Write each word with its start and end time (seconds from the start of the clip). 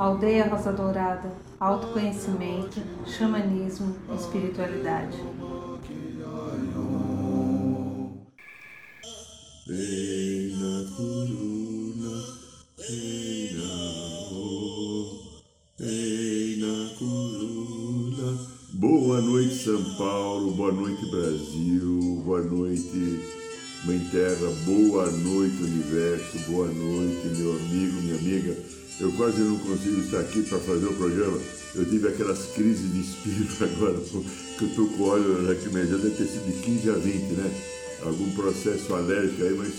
Aldeia 0.00 0.48
Rosa 0.48 0.72
Dourada, 0.72 1.30
autoconhecimento, 1.60 2.80
xamanismo, 3.04 3.94
espiritualidade. 4.18 5.18
Boa 18.72 19.20
noite, 19.20 19.54
São 19.54 19.84
Paulo, 19.98 20.52
boa 20.52 20.72
noite, 20.72 21.10
Brasil, 21.10 22.22
boa 22.24 22.40
noite, 22.40 23.20
Mãe 23.84 23.98
Terra, 24.10 24.50
boa 24.64 25.10
noite, 25.10 25.62
Universo, 25.62 26.38
boa 26.50 26.68
noite, 26.68 27.26
meu 27.36 27.52
amigo, 27.52 28.00
minha 28.00 28.16
amiga. 28.16 28.79
Eu 29.00 29.10
quase 29.12 29.40
não 29.40 29.58
consigo 29.58 29.98
estar 30.02 30.20
aqui 30.20 30.42
para 30.42 30.58
fazer 30.58 30.84
o 30.84 30.94
programa. 30.94 31.38
Eu 31.74 31.88
tive 31.88 32.08
aquelas 32.08 32.52
crises 32.52 32.92
de 32.92 33.00
espírito 33.00 33.64
agora, 33.64 33.98
que 33.98 34.64
eu 34.64 34.68
estou 34.68 34.88
com 34.90 35.04
óleo 35.04 35.42
lacrimejado, 35.48 36.02
deve 36.02 36.16
ter 36.16 36.26
sido 36.26 36.44
de 36.44 36.60
15 36.60 36.90
a 36.90 36.94
20, 36.94 37.32
né? 37.32 37.50
algum 38.02 38.30
processo 38.32 38.94
alérgico 38.94 39.42
aí, 39.42 39.54
mas 39.54 39.72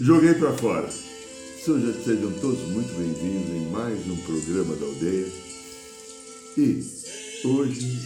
joguei 0.00 0.32
para 0.34 0.56
fora. 0.56 0.88
Sejam 0.90 2.32
todos 2.40 2.60
muito 2.68 2.96
bem-vindos 2.96 3.50
em 3.50 3.70
mais 3.70 3.98
um 4.08 4.16
programa 4.16 4.74
da 4.76 4.86
aldeia. 4.86 5.26
E 6.56 6.82
hoje 7.44 7.98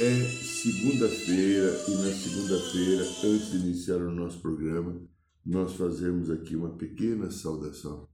é 0.00 0.24
segunda-feira 0.42 1.84
e 1.86 1.90
na 1.92 2.12
segunda-feira, 2.12 3.04
antes 3.24 3.52
de 3.52 3.56
iniciar 3.58 3.98
o 3.98 4.10
nosso 4.10 4.40
programa, 4.40 5.00
nós 5.46 5.74
fazemos 5.74 6.30
aqui 6.30 6.56
uma 6.56 6.70
pequena 6.70 7.30
saudação 7.30 8.09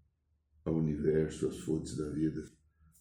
ao 0.66 0.76
universo, 0.76 1.46
às 1.46 1.58
fontes 1.60 1.96
da 1.96 2.10
vida, 2.10 2.44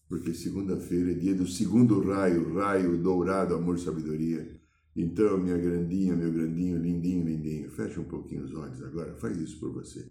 porque 0.07 0.33
segunda-feira 0.33 1.11
é 1.11 1.15
dia 1.15 1.35
do 1.35 1.47
segundo 1.47 1.99
raio, 2.01 2.53
raio 2.53 2.97
dourado, 3.01 3.55
amor, 3.55 3.77
sabedoria 3.77 4.63
então, 4.95 5.37
minha 5.37 5.57
grandinha, 5.57 6.15
meu 6.15 6.31
grandinho, 6.31 6.81
lindinho, 6.81 7.25
lindinho, 7.25 7.69
fecha 7.69 7.99
um 7.99 8.05
pouquinho 8.05 8.45
os 8.45 8.53
olhos 8.53 8.81
agora, 8.81 9.13
faz 9.17 9.37
isso 9.37 9.59
por 9.59 9.73
você. 9.73 10.09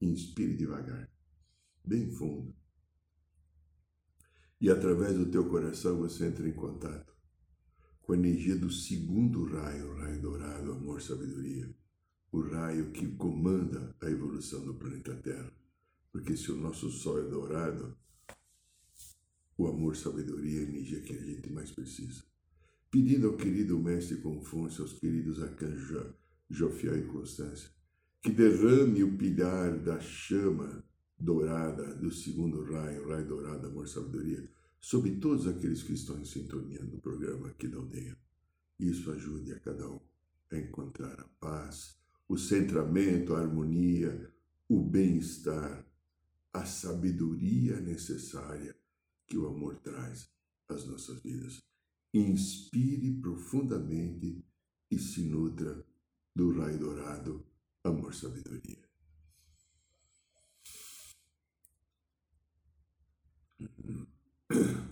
Inspire 0.00 0.56
devagar, 0.56 1.10
bem 1.84 2.10
fundo. 2.10 2.54
E 4.58 4.70
através 4.70 5.18
do 5.18 5.30
teu 5.30 5.46
coração 5.50 5.98
você 5.98 6.26
entra 6.26 6.48
em 6.48 6.54
contato 6.54 7.14
com 8.00 8.14
a 8.14 8.16
energia 8.16 8.56
do 8.56 8.70
segundo 8.70 9.44
raio, 9.44 9.94
raio 9.96 10.22
dourado, 10.22 10.72
amor, 10.72 11.02
sabedoria. 11.02 11.68
O 12.32 12.40
raio 12.40 12.92
que 12.92 13.06
comanda 13.16 13.94
a 14.00 14.10
evolução 14.10 14.64
do 14.64 14.74
planeta 14.74 15.14
Terra. 15.16 15.52
Porque 16.16 16.34
se 16.34 16.50
o 16.50 16.56
nosso 16.56 16.88
sol 16.88 17.18
é 17.18 17.28
dourado, 17.28 17.94
o 19.58 19.66
amor, 19.66 19.94
sabedoria 19.94 20.60
a 20.60 20.62
energia 20.62 21.02
que 21.02 21.12
a 21.12 21.22
gente 21.22 21.52
mais 21.52 21.70
precisa 21.70 22.24
pedindo 22.90 23.26
ao 23.26 23.36
querido 23.36 23.78
mestre 23.78 24.16
Confúcio, 24.22 24.82
aos 24.82 24.94
queridos 24.94 25.42
arcanjos 25.42 26.14
Jofiel 26.48 26.98
e 27.00 27.06
Constância, 27.08 27.68
que 28.22 28.30
derrame 28.30 29.04
o 29.04 29.14
pilhar 29.18 29.78
da 29.78 30.00
chama 30.00 30.82
dourada 31.18 31.94
do 31.96 32.10
segundo 32.10 32.64
raio, 32.64 33.08
raio 33.08 33.28
dourado, 33.28 33.66
amor, 33.66 33.86
sabedoria, 33.86 34.48
sobre 34.80 35.16
todos 35.16 35.46
aqueles 35.46 35.82
que 35.82 35.92
estão 35.92 36.18
em 36.18 36.24
sintonia 36.24 36.82
no 36.82 36.98
programa 36.98 37.48
aqui 37.48 37.68
da 37.68 37.76
aldeia. 37.76 38.16
Isso 38.80 39.10
ajude 39.10 39.52
a 39.52 39.60
cada 39.60 39.86
um 39.86 40.00
a 40.50 40.56
encontrar 40.56 41.20
a 41.20 41.28
paz, 41.38 41.94
o 42.26 42.38
centramento, 42.38 43.34
a 43.34 43.40
harmonia, 43.40 44.32
o 44.66 44.80
bem-estar, 44.80 45.85
a 46.56 46.64
sabedoria 46.64 47.78
necessária 47.80 48.74
que 49.26 49.36
o 49.36 49.46
amor 49.46 49.76
traz 49.80 50.30
às 50.68 50.86
nossas 50.86 51.20
vidas 51.20 51.62
inspire 52.14 53.12
profundamente 53.20 54.42
e 54.90 54.98
se 54.98 55.22
nutra 55.22 55.84
do 56.34 56.58
raio 56.58 56.78
dourado, 56.78 57.46
amor, 57.84 58.14
sabedoria. 58.14 58.86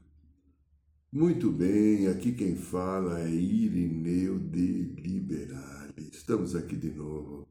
Muito 1.10 1.50
bem, 1.50 2.08
aqui 2.08 2.32
quem 2.32 2.56
fala 2.56 3.20
é 3.20 3.30
Irineu 3.30 4.38
de 4.38 4.82
Liberale. 5.00 6.10
Estamos 6.12 6.54
aqui 6.54 6.76
de 6.76 6.90
novo 6.90 7.48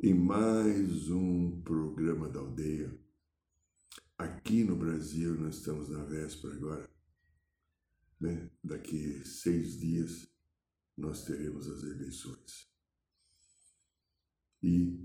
em 0.00 0.14
mais 0.14 1.10
um 1.10 1.60
programa 1.62 2.28
da 2.28 2.38
aldeia. 2.38 3.05
Aqui 4.46 4.62
no 4.62 4.76
Brasil, 4.76 5.34
nós 5.34 5.56
estamos 5.56 5.88
na 5.88 6.04
véspera 6.04 6.54
agora 6.54 6.88
né? 8.20 8.48
Daqui 8.62 9.20
seis 9.24 9.76
dias 9.76 10.28
nós 10.96 11.24
teremos 11.24 11.68
as 11.68 11.82
eleições. 11.82 12.70
E, 14.62 15.04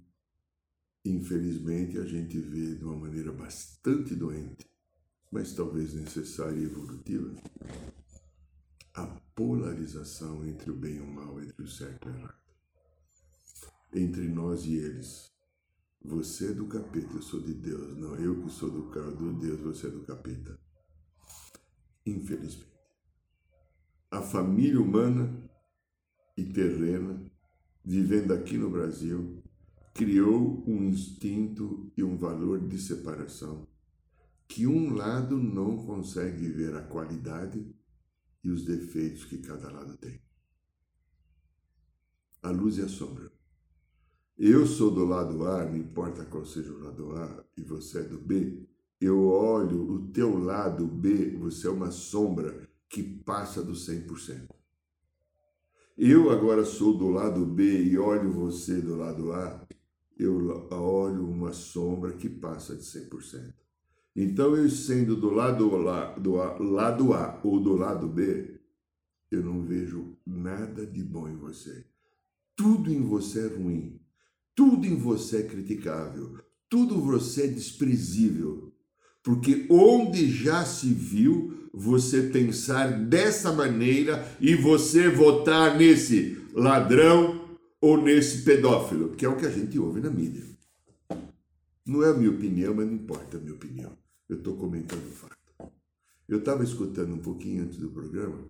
infelizmente, 1.03 1.97
a 1.97 2.05
gente 2.05 2.39
vê 2.39 2.75
de 2.75 2.83
uma 2.83 2.95
maneira 2.95 3.31
bastante 3.31 4.13
doente, 4.13 4.69
mas 5.31 5.55
talvez 5.55 5.95
necessária 5.95 6.59
e 6.59 6.65
evolutiva, 6.65 7.35
a 8.93 9.07
polarização 9.33 10.45
entre 10.45 10.69
o 10.69 10.75
bem 10.75 10.97
e 10.97 11.01
o 11.01 11.07
mal, 11.07 11.41
entre 11.41 11.63
o 11.63 11.67
certo 11.67 12.07
e 12.07 12.11
o 12.11 12.15
errado. 12.15 12.41
Entre 13.91 14.27
nós 14.27 14.65
e 14.65 14.75
eles. 14.75 15.30
Você 16.03 16.51
é 16.51 16.53
do 16.53 16.67
capeta, 16.67 17.13
eu 17.13 17.21
sou 17.21 17.39
de 17.39 17.53
Deus. 17.53 17.97
Não, 17.97 18.15
eu 18.15 18.41
que 18.41 18.49
sou 18.49 18.69
do, 18.69 18.81
do 18.89 19.33
Deus, 19.33 19.59
você 19.59 19.87
é 19.87 19.89
do 19.89 20.01
capeta. 20.01 20.59
Infelizmente 22.05 22.71
a 24.11 24.21
família 24.21 24.81
humana 24.81 25.33
e 26.35 26.43
terrena, 26.43 27.31
vivendo 27.83 28.33
aqui 28.33 28.57
no 28.57 28.69
Brasil, 28.69 29.41
criou 29.93 30.61
um 30.67 30.83
instinto 30.83 31.89
e 31.95 32.03
um 32.03 32.17
valor 32.17 32.67
de 32.67 32.77
separação 32.77 33.65
que 34.49 34.67
um 34.67 34.93
lado 34.93 35.37
não 35.37 35.85
consegue 35.85 36.49
ver 36.49 36.75
a 36.75 36.81
qualidade 36.81 37.73
e 38.43 38.49
os 38.49 38.65
defeitos 38.65 39.23
que 39.23 39.37
cada 39.37 39.71
lado 39.71 39.95
tem. 39.95 40.21
A 42.43 42.49
luz 42.49 42.77
e 42.77 42.81
a 42.81 42.89
sombra. 42.89 43.31
Eu 44.37 44.65
sou 44.65 44.91
do 44.91 45.05
lado 45.05 45.45
A, 45.45 45.65
não 45.65 45.77
importa 45.77 46.25
qual 46.25 46.45
seja 46.45 46.71
o 46.71 46.83
lado 46.83 47.11
A, 47.15 47.43
e 47.55 47.61
você 47.61 47.99
é 47.99 48.03
do 48.03 48.17
B. 48.17 48.67
Eu 48.99 49.23
olho 49.27 49.91
o 49.91 50.07
teu 50.11 50.37
lado 50.37 50.85
B, 50.87 51.37
você 51.37 51.67
é 51.67 51.71
uma 51.71 51.91
sombra 51.91 52.69
que 52.89 53.01
passa 53.01 53.63
do 53.63 53.73
100%. 53.73 54.47
Eu 55.97 56.31
agora 56.31 56.65
sou 56.65 56.97
do 56.97 57.09
lado 57.09 57.45
B 57.45 57.83
e 57.83 57.97
olho 57.97 58.31
você 58.31 58.81
do 58.81 58.95
lado 58.95 59.31
A, 59.31 59.67
eu 60.17 60.35
olho 60.71 61.27
uma 61.29 61.53
sombra 61.53 62.13
que 62.13 62.29
passa 62.29 62.75
de 62.75 62.83
100%. 62.83 63.53
Então, 64.15 64.55
eu 64.55 64.69
sendo 64.69 65.15
do 65.15 65.29
lado, 65.29 65.87
A, 65.87 66.17
do 66.17 66.33
lado 66.63 67.13
A 67.13 67.39
ou 67.43 67.59
do 67.59 67.75
lado 67.75 68.07
B, 68.07 68.59
eu 69.29 69.41
não 69.41 69.63
vejo 69.63 70.17
nada 70.25 70.85
de 70.85 71.03
bom 71.03 71.29
em 71.29 71.37
você. 71.37 71.85
Tudo 72.55 72.91
em 72.91 73.01
você 73.01 73.45
é 73.45 73.55
ruim. 73.55 74.00
Tudo 74.61 74.85
em 74.85 74.95
você 74.95 75.37
é 75.37 75.43
criticável. 75.43 76.37
Tudo 76.69 76.93
em 76.93 77.01
você 77.01 77.45
é 77.45 77.47
desprezível. 77.47 78.71
Porque 79.23 79.65
onde 79.71 80.29
já 80.29 80.63
se 80.63 80.93
viu 80.93 81.67
você 81.73 82.29
pensar 82.29 82.91
dessa 82.91 83.51
maneira 83.51 84.23
e 84.39 84.53
você 84.53 85.09
votar 85.09 85.75
nesse 85.79 86.37
ladrão 86.53 87.57
ou 87.81 87.99
nesse 87.99 88.43
pedófilo, 88.43 89.15
que 89.15 89.25
é 89.25 89.29
o 89.29 89.35
que 89.35 89.47
a 89.47 89.49
gente 89.49 89.79
ouve 89.79 89.99
na 89.99 90.11
mídia. 90.11 90.45
Não 91.83 92.03
é 92.03 92.11
a 92.11 92.13
minha 92.13 92.29
opinião, 92.29 92.75
mas 92.75 92.85
não 92.85 92.93
importa 92.93 93.37
a 93.37 93.39
minha 93.39 93.55
opinião. 93.55 93.97
Eu 94.29 94.37
estou 94.37 94.55
comentando 94.57 95.07
o 95.07 95.11
fato. 95.11 95.71
Eu 96.29 96.37
estava 96.37 96.63
escutando 96.63 97.15
um 97.15 97.19
pouquinho 97.19 97.63
antes 97.63 97.79
do 97.79 97.89
programa 97.89 98.47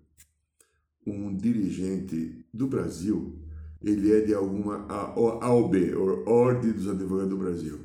um 1.08 1.34
dirigente 1.34 2.46
do 2.54 2.68
Brasil, 2.68 3.40
ele 3.82 4.12
é 4.12 4.22
de 4.22 4.34
alguma 4.34 4.86
AOB, 4.88 5.96
Ordem 6.26 6.72
dos 6.72 6.88
Advogados 6.88 7.30
do 7.30 7.38
Brasil. 7.38 7.80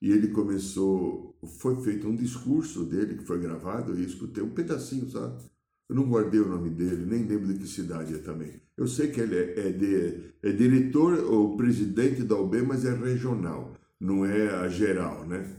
E 0.00 0.10
ele 0.10 0.28
começou 0.28 1.34
foi 1.46 1.76
feito 1.82 2.08
um 2.08 2.16
discurso 2.16 2.84
dele 2.84 3.16
que 3.16 3.24
foi 3.24 3.38
gravado 3.38 3.98
e 3.98 4.04
escutei 4.04 4.42
um 4.42 4.50
pedacinho, 4.50 5.10
sabe? 5.10 5.42
Eu 5.88 5.96
não 5.96 6.08
guardei 6.08 6.40
o 6.40 6.48
nome 6.48 6.70
dele, 6.70 7.04
nem 7.04 7.24
lembro 7.24 7.52
de 7.52 7.58
que 7.58 7.68
cidade 7.68 8.14
é 8.14 8.18
também. 8.18 8.60
Eu 8.76 8.88
sei 8.88 9.08
que 9.08 9.20
ele 9.20 9.36
é, 9.36 9.68
é, 9.68 9.72
de, 9.72 10.32
é 10.42 10.52
diretor 10.52 11.18
ou 11.24 11.56
presidente 11.56 12.22
da 12.22 12.36
UB, 12.36 12.62
mas 12.62 12.84
é 12.84 12.94
regional, 12.94 13.74
não 14.00 14.24
é 14.24 14.48
a 14.48 14.68
geral, 14.68 15.26
né? 15.26 15.56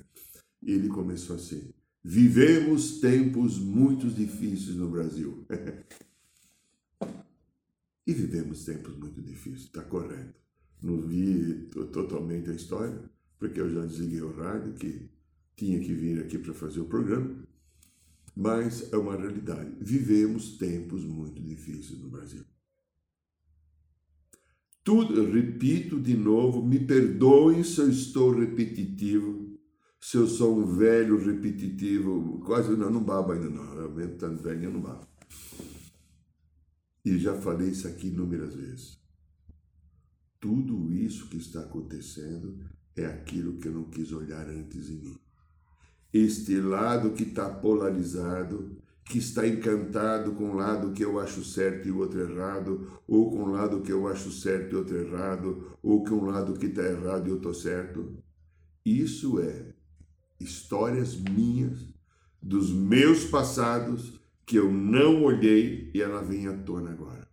E 0.61 0.71
ele 0.71 0.87
começou 0.89 1.35
assim: 1.35 1.69
Vivemos 2.03 2.99
tempos 2.99 3.59
muito 3.59 4.07
difíceis 4.07 4.75
no 4.75 4.89
Brasil. 4.89 5.45
e 8.05 8.13
vivemos 8.13 8.65
tempos 8.65 8.95
muito 8.95 9.21
difíceis, 9.21 9.63
está 9.63 9.81
correto. 9.81 10.39
Não 10.81 11.01
vi 11.01 11.69
totalmente 11.91 12.49
a 12.49 12.53
história, 12.53 13.09
porque 13.39 13.59
eu 13.59 13.69
já 13.69 13.85
desliguei 13.85 14.21
o 14.21 14.35
rádio, 14.35 14.73
que 14.73 15.09
tinha 15.55 15.79
que 15.79 15.93
vir 15.93 16.19
aqui 16.19 16.37
para 16.37 16.53
fazer 16.53 16.81
o 16.81 16.85
programa. 16.85 17.43
Mas 18.35 18.91
é 18.93 18.97
uma 18.97 19.15
realidade. 19.15 19.71
Vivemos 19.79 20.57
tempos 20.57 21.03
muito 21.03 21.41
difíceis 21.41 21.99
no 21.99 22.09
Brasil. 22.09 22.43
Tudo, 24.83 25.25
repito 25.31 25.99
de 25.99 26.15
novo, 26.15 26.63
me 26.63 26.79
perdoem 26.79 27.63
se 27.63 27.79
eu 27.79 27.89
estou 27.89 28.31
repetitivo, 28.37 29.57
se 29.99 30.17
eu 30.17 30.27
sou 30.27 30.59
um 30.59 30.77
velho 30.77 31.17
repetitivo, 31.17 32.39
quase 32.45 32.75
não, 32.75 32.91
não 32.91 33.03
babo 33.03 33.31
ainda 33.31 33.49
não, 33.49 33.73
eu 33.73 34.17
tanto 34.17 34.43
velho, 34.43 34.65
eu 34.65 34.71
não 34.71 34.81
babo. 34.81 35.07
E 37.05 37.19
já 37.19 37.39
falei 37.39 37.69
isso 37.69 37.87
aqui 37.87 38.07
inúmeras 38.07 38.55
vezes. 38.55 38.99
Tudo 40.39 40.91
isso 40.91 41.29
que 41.29 41.37
está 41.37 41.61
acontecendo 41.61 42.59
é 42.95 43.05
aquilo 43.05 43.57
que 43.57 43.67
eu 43.67 43.73
não 43.73 43.83
quis 43.85 44.11
olhar 44.11 44.47
antes 44.49 44.89
em 44.89 44.95
mim. 44.95 45.17
Este 46.11 46.59
lado 46.59 47.11
que 47.11 47.23
está 47.23 47.47
polarizado, 47.47 48.75
que 49.03 49.19
está 49.19 49.47
encantado 49.47 50.31
com 50.31 50.45
um 50.45 50.55
lado 50.55 50.93
que 50.93 51.05
eu 51.05 51.19
acho 51.19 51.43
certo 51.43 51.87
e 51.87 51.91
o 51.91 51.99
outro 51.99 52.19
errado, 52.19 52.99
ou 53.07 53.29
com 53.29 53.43
um 53.43 53.51
lado 53.51 53.81
que 53.81 53.91
eu 53.91 54.07
acho 54.07 54.31
certo 54.31 54.73
e 54.73 54.75
outro 54.75 54.97
errado, 54.97 55.77
ou 55.83 56.03
com 56.03 56.15
um 56.15 56.25
lado 56.25 56.53
que 56.53 56.65
está 56.65 56.81
errado 56.81 57.27
e 57.27 57.29
eu 57.29 57.37
estou 57.37 57.53
certo. 57.53 58.17
Isso 58.83 59.39
é 59.39 59.73
histórias 60.39 61.15
minhas, 61.15 61.93
dos 62.41 62.71
meus 62.71 63.25
passados, 63.25 64.19
que 64.45 64.57
eu 64.57 64.71
não 64.71 65.23
olhei 65.23 65.91
e 65.93 66.01
ela 66.01 66.21
vem 66.21 66.47
à 66.47 66.57
tona 66.57 66.91
agora. 66.91 67.27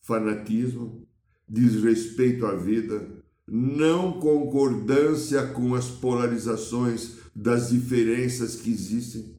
Fanatismo, 0.00 1.06
desrespeito 1.48 2.46
à 2.46 2.54
vida, 2.54 3.22
não 3.46 4.20
concordância 4.20 5.46
com 5.48 5.74
as 5.74 5.90
polarizações 5.90 7.18
das 7.34 7.70
diferenças 7.70 8.56
que 8.56 8.70
existem 8.70 9.34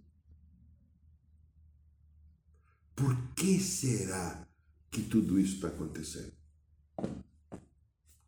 por 2.95 3.15
que 3.35 3.59
será 3.59 4.47
que 4.89 5.01
tudo 5.01 5.37
isso 5.37 5.55
está 5.55 5.67
acontecendo? 5.67 6.31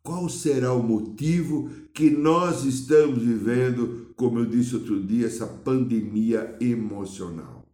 Qual 0.02 0.28
será 0.28 0.72
o 0.72 0.82
motivo 0.82 1.70
que 1.94 2.10
nós 2.10 2.64
estamos 2.64 3.22
vivendo, 3.22 4.12
como 4.16 4.38
eu 4.38 4.46
disse 4.46 4.76
outro 4.76 5.02
dia, 5.02 5.26
essa 5.26 5.46
pandemia 5.46 6.56
emocional? 6.60 7.67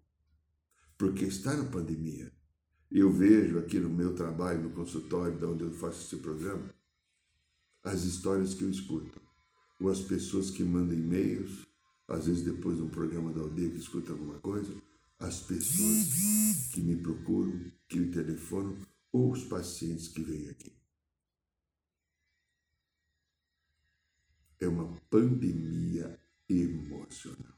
Porque 0.96 1.24
está 1.24 1.54
na 1.56 1.64
pandemia. 1.64 2.32
Eu 2.90 3.12
vejo 3.12 3.58
aqui 3.58 3.78
no 3.80 3.90
meu 3.90 4.14
trabalho, 4.14 4.62
no 4.62 4.70
consultório, 4.70 5.36
de 5.36 5.44
onde 5.44 5.64
eu 5.64 5.72
faço 5.72 6.06
esse 6.06 6.22
programa, 6.22 6.72
as 7.82 8.04
histórias 8.04 8.54
que 8.54 8.62
eu 8.62 8.70
escuto. 8.70 9.20
Ou 9.80 9.90
as 9.90 10.00
pessoas 10.00 10.50
que 10.50 10.62
mandam 10.62 10.96
e-mails, 10.96 11.66
às 12.06 12.26
vezes 12.26 12.42
depois 12.42 12.76
de 12.76 12.82
um 12.82 12.88
programa 12.88 13.32
da 13.32 13.40
aldeia 13.40 13.70
que 13.70 13.78
escuta 13.78 14.12
alguma 14.12 14.38
coisa, 14.38 14.72
as 15.18 15.40
pessoas 15.40 16.68
que 16.72 16.80
me 16.80 16.96
procuram, 16.96 17.72
que 17.88 17.98
me 17.98 18.10
telefonam, 18.10 18.76
ou 19.12 19.32
os 19.32 19.44
pacientes 19.44 20.08
que 20.08 20.22
vêm 20.22 20.48
aqui. 20.48 20.72
É 24.60 24.68
uma 24.68 24.92
pandemia 25.10 26.18
emocional. 26.48 27.53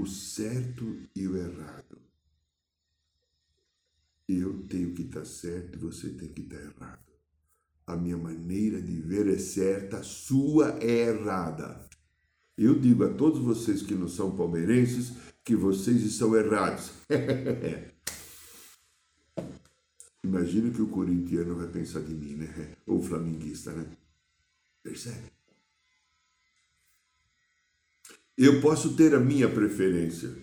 O 0.00 0.06
certo 0.06 0.96
e 1.14 1.28
o 1.28 1.36
errado. 1.36 2.00
Eu 4.26 4.62
tenho 4.62 4.94
que 4.94 5.02
estar 5.02 5.26
certo 5.26 5.76
e 5.76 5.78
você 5.78 6.08
tem 6.08 6.32
que 6.32 6.40
estar 6.40 6.56
errado. 6.56 7.04
A 7.86 7.94
minha 7.96 8.16
maneira 8.16 8.80
de 8.80 8.98
ver 8.98 9.28
é 9.28 9.36
certa, 9.36 9.98
a 9.98 10.02
sua 10.02 10.78
é 10.80 11.10
errada. 11.10 11.86
Eu 12.56 12.80
digo 12.80 13.04
a 13.04 13.12
todos 13.12 13.40
vocês 13.40 13.82
que 13.82 13.94
não 13.94 14.08
são 14.08 14.34
palmeirenses 14.34 15.12
que 15.44 15.54
vocês 15.54 16.02
estão 16.02 16.34
errados. 16.34 16.92
Imagina 20.24 20.70
que 20.70 20.80
o 20.80 20.88
corintiano 20.88 21.56
vai 21.56 21.68
pensar 21.68 22.00
de 22.00 22.14
mim, 22.14 22.36
né? 22.36 22.74
Ou 22.86 23.00
o 23.00 23.02
flamenguista, 23.02 23.74
né? 23.74 23.84
Percebe? 24.82 25.30
Eu 28.42 28.58
posso 28.62 28.94
ter 28.94 29.14
a 29.14 29.20
minha 29.20 29.50
preferência, 29.50 30.34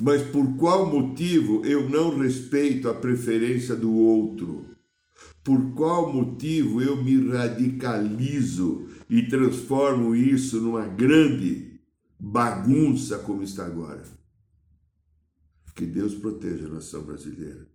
mas 0.00 0.22
por 0.22 0.56
qual 0.56 0.90
motivo 0.90 1.64
eu 1.64 1.88
não 1.88 2.18
respeito 2.18 2.88
a 2.88 2.94
preferência 2.94 3.76
do 3.76 3.92
outro? 3.94 4.66
Por 5.44 5.72
qual 5.74 6.12
motivo 6.12 6.82
eu 6.82 7.00
me 7.00 7.30
radicalizo 7.30 8.88
e 9.08 9.22
transformo 9.22 10.16
isso 10.16 10.60
numa 10.60 10.84
grande 10.84 11.80
bagunça 12.18 13.20
como 13.20 13.44
está 13.44 13.66
agora? 13.66 14.02
Que 15.76 15.86
Deus 15.86 16.16
proteja 16.16 16.66
a 16.66 16.70
nação 16.70 17.04
brasileira, 17.04 17.68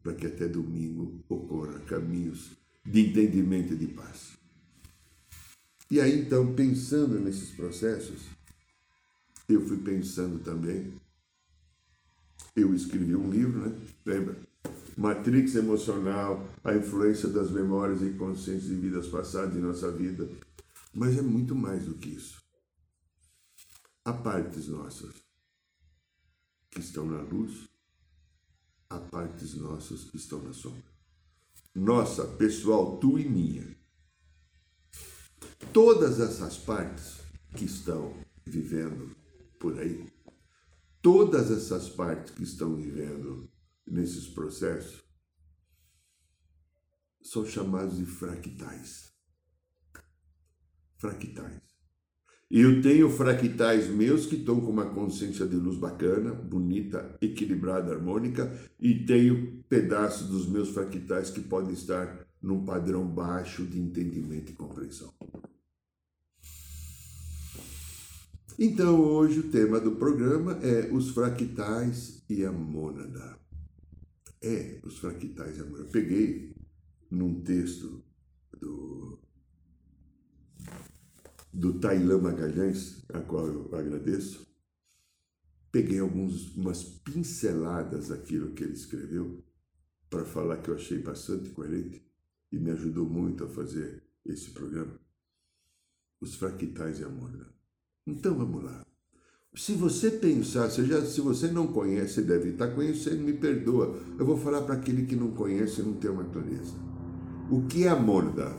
para 0.00 0.14
que 0.14 0.28
até 0.28 0.46
domingo 0.46 1.24
ocorra 1.28 1.80
caminhos 1.80 2.52
de 2.86 3.00
entendimento 3.00 3.74
e 3.74 3.76
de 3.76 3.88
paz. 3.88 4.38
E 5.90 6.00
aí, 6.00 6.20
então, 6.20 6.54
pensando 6.54 7.18
nesses 7.18 7.50
processos, 7.50 8.38
eu 9.54 9.66
fui 9.66 9.78
pensando 9.78 10.42
também. 10.42 10.92
Eu 12.54 12.74
escrevi 12.74 13.14
um 13.14 13.30
livro, 13.30 13.68
né? 13.68 13.76
Lembra? 14.04 14.50
matrix 15.00 15.54
emocional, 15.54 16.46
a 16.62 16.74
influência 16.74 17.26
das 17.26 17.50
memórias 17.50 18.02
e 18.02 18.10
consciências 18.18 18.68
de 18.68 18.74
vidas 18.74 19.08
passadas 19.08 19.56
em 19.56 19.60
nossa 19.60 19.90
vida. 19.90 20.28
Mas 20.92 21.16
é 21.16 21.22
muito 21.22 21.54
mais 21.54 21.86
do 21.86 21.94
que 21.94 22.10
isso. 22.10 22.42
Há 24.04 24.12
partes 24.12 24.68
nossas 24.68 25.14
que 26.70 26.80
estão 26.80 27.06
na 27.06 27.22
luz, 27.22 27.66
há 28.90 28.98
partes 28.98 29.54
nossas 29.54 30.04
que 30.04 30.18
estão 30.18 30.42
na 30.42 30.52
sombra. 30.52 30.90
Nossa, 31.74 32.26
pessoal, 32.26 32.98
tu 32.98 33.18
e 33.18 33.26
minha. 33.26 33.74
Todas 35.72 36.20
essas 36.20 36.58
partes 36.58 37.20
que 37.56 37.64
estão 37.64 38.14
vivendo 38.44 39.16
por 39.60 39.78
aí, 39.78 40.10
todas 41.02 41.50
essas 41.50 41.90
partes 41.90 42.34
que 42.34 42.42
estão 42.42 42.74
vivendo 42.74 43.46
nesses 43.86 44.26
processos 44.26 45.04
são 47.22 47.44
chamados 47.44 47.98
de 47.98 48.06
fractais. 48.06 49.12
Fractais. 50.96 51.60
Eu 52.50 52.82
tenho 52.82 53.08
fractais 53.10 53.86
meus 53.88 54.26
que 54.26 54.36
estão 54.36 54.60
com 54.60 54.70
uma 54.70 54.86
consciência 54.86 55.46
de 55.46 55.56
luz 55.56 55.76
bacana, 55.76 56.32
bonita, 56.34 57.16
equilibrada, 57.20 57.92
harmônica, 57.92 58.50
e 58.80 59.04
tenho 59.04 59.62
pedaços 59.68 60.28
dos 60.28 60.48
meus 60.48 60.70
fractais 60.70 61.30
que 61.30 61.42
podem 61.42 61.74
estar 61.74 62.26
num 62.42 62.64
padrão 62.64 63.06
baixo 63.06 63.64
de 63.64 63.78
entendimento 63.78 64.50
e 64.50 64.54
compreensão. 64.54 65.12
Então, 68.62 69.00
hoje 69.00 69.40
o 69.40 69.50
tema 69.50 69.80
do 69.80 69.92
programa 69.92 70.52
é 70.62 70.92
os 70.92 71.12
fractais 71.12 72.22
e 72.28 72.44
a 72.44 72.52
mônada. 72.52 73.38
É, 74.38 74.78
os 74.84 74.98
fractais 74.98 75.54
de 75.54 75.62
amor. 75.62 75.78
Eu 75.78 75.86
peguei 75.86 76.54
num 77.10 77.40
texto 77.40 78.04
do, 78.60 79.18
do 81.50 81.80
Tailã 81.80 82.18
Magalhães, 82.18 83.02
a 83.14 83.20
qual 83.20 83.46
eu 83.46 83.74
agradeço, 83.74 84.46
peguei 85.72 85.98
algumas 85.98 86.54
umas 86.54 86.84
pinceladas 86.84 88.08
daquilo 88.08 88.52
que 88.52 88.62
ele 88.62 88.74
escreveu 88.74 89.42
para 90.10 90.26
falar 90.26 90.58
que 90.58 90.68
eu 90.68 90.74
achei 90.74 90.98
bastante 90.98 91.48
coerente 91.48 92.06
e 92.52 92.58
me 92.58 92.72
ajudou 92.72 93.08
muito 93.08 93.42
a 93.42 93.48
fazer 93.48 94.02
esse 94.22 94.50
programa. 94.50 95.00
Os 96.20 96.34
fractais 96.34 96.98
de 96.98 97.04
amor. 97.04 97.32
Né? 97.32 97.46
Então 98.06 98.34
vamos 98.34 98.64
lá. 98.64 98.82
Se 99.54 99.72
você 99.72 100.10
pensar, 100.10 100.70
se, 100.70 100.84
já, 100.84 101.04
se 101.04 101.20
você 101.20 101.48
não 101.48 101.66
conhece, 101.66 102.22
deve 102.22 102.50
estar 102.50 102.68
conhecendo, 102.68 103.22
me 103.22 103.32
perdoa. 103.32 103.98
Eu 104.18 104.24
vou 104.24 104.36
falar 104.36 104.62
para 104.62 104.76
aquele 104.76 105.06
que 105.06 105.16
não 105.16 105.32
conhece 105.32 105.80
e 105.80 105.84
não 105.84 105.94
tem 105.94 106.10
uma 106.10 106.24
clareza. 106.24 106.72
O 107.50 107.62
que 107.62 107.84
é 107.84 107.94
Morda? 107.94 108.52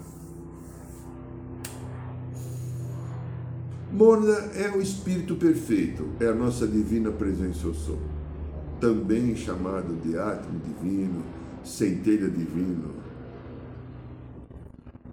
Morda 3.92 4.34
é 4.56 4.70
o 4.72 4.82
Espírito 4.82 5.36
Perfeito, 5.36 6.10
é 6.20 6.28
a 6.28 6.36
nossa 6.36 6.68
divina 6.68 7.12
presença 7.12 7.68
eu 7.68 7.74
sou. 7.74 8.00
Também 8.80 9.36
chamado 9.36 9.96
de 10.02 10.18
átomo 10.18 10.60
divino, 10.60 11.24
centelha 11.64 12.30
divino, 12.30 12.96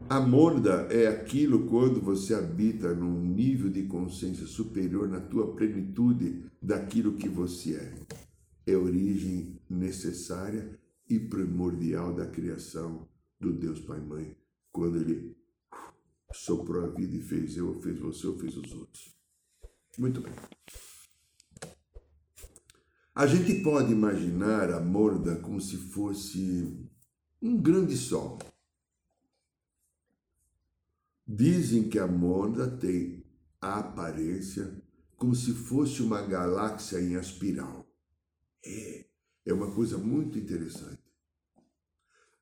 a 0.09 0.21
morda 0.21 0.89
é 0.91 1.07
aquilo 1.07 1.67
quando 1.67 2.01
você 2.01 2.35
habita 2.35 2.95
num 2.95 3.21
nível 3.21 3.69
de 3.69 3.83
consciência 3.83 4.47
superior 4.47 5.07
na 5.07 5.21
tua 5.21 5.55
plenitude 5.55 6.45
daquilo 6.63 7.17
que 7.17 7.29
você 7.29 7.75
é. 7.75 8.73
É 8.73 8.77
origem 8.77 9.61
necessária 9.69 10.79
e 11.09 11.19
primordial 11.19 12.15
da 12.15 12.27
criação 12.27 13.07
do 13.39 13.53
Deus 13.53 13.81
Pai 13.81 14.01
Mãe, 14.01 14.35
quando 14.73 14.97
ele 14.97 15.37
soprou 16.33 16.85
a 16.85 16.89
vida 16.89 17.15
e 17.15 17.21
fez 17.21 17.57
eu, 17.57 17.79
fez 17.81 17.99
você, 17.99 18.27
ou 18.27 18.39
fez 18.39 18.57
os 18.57 18.73
outros. 18.73 19.15
Muito 19.99 20.23
bem. 20.23 20.33
A 23.15 23.27
gente 23.27 23.63
pode 23.63 23.93
imaginar 23.93 24.71
a 24.71 24.81
morda 24.81 25.37
como 25.37 25.61
se 25.61 25.77
fosse 25.77 26.79
um 27.43 27.61
grande 27.61 27.97
sol. 27.97 28.39
Dizem 31.39 31.89
que 31.89 32.01
a 32.01 32.07
morda 32.09 32.67
tem 32.67 33.25
a 33.61 33.79
aparência 33.79 34.75
como 35.17 35.37
se 35.37 35.53
fosse 35.53 36.03
uma 36.03 36.21
galáxia 36.21 37.01
em 37.01 37.15
espiral. 37.15 37.89
É, 38.67 39.05
é 39.47 39.53
uma 39.53 39.71
coisa 39.71 39.97
muito 39.97 40.37
interessante. 40.37 40.99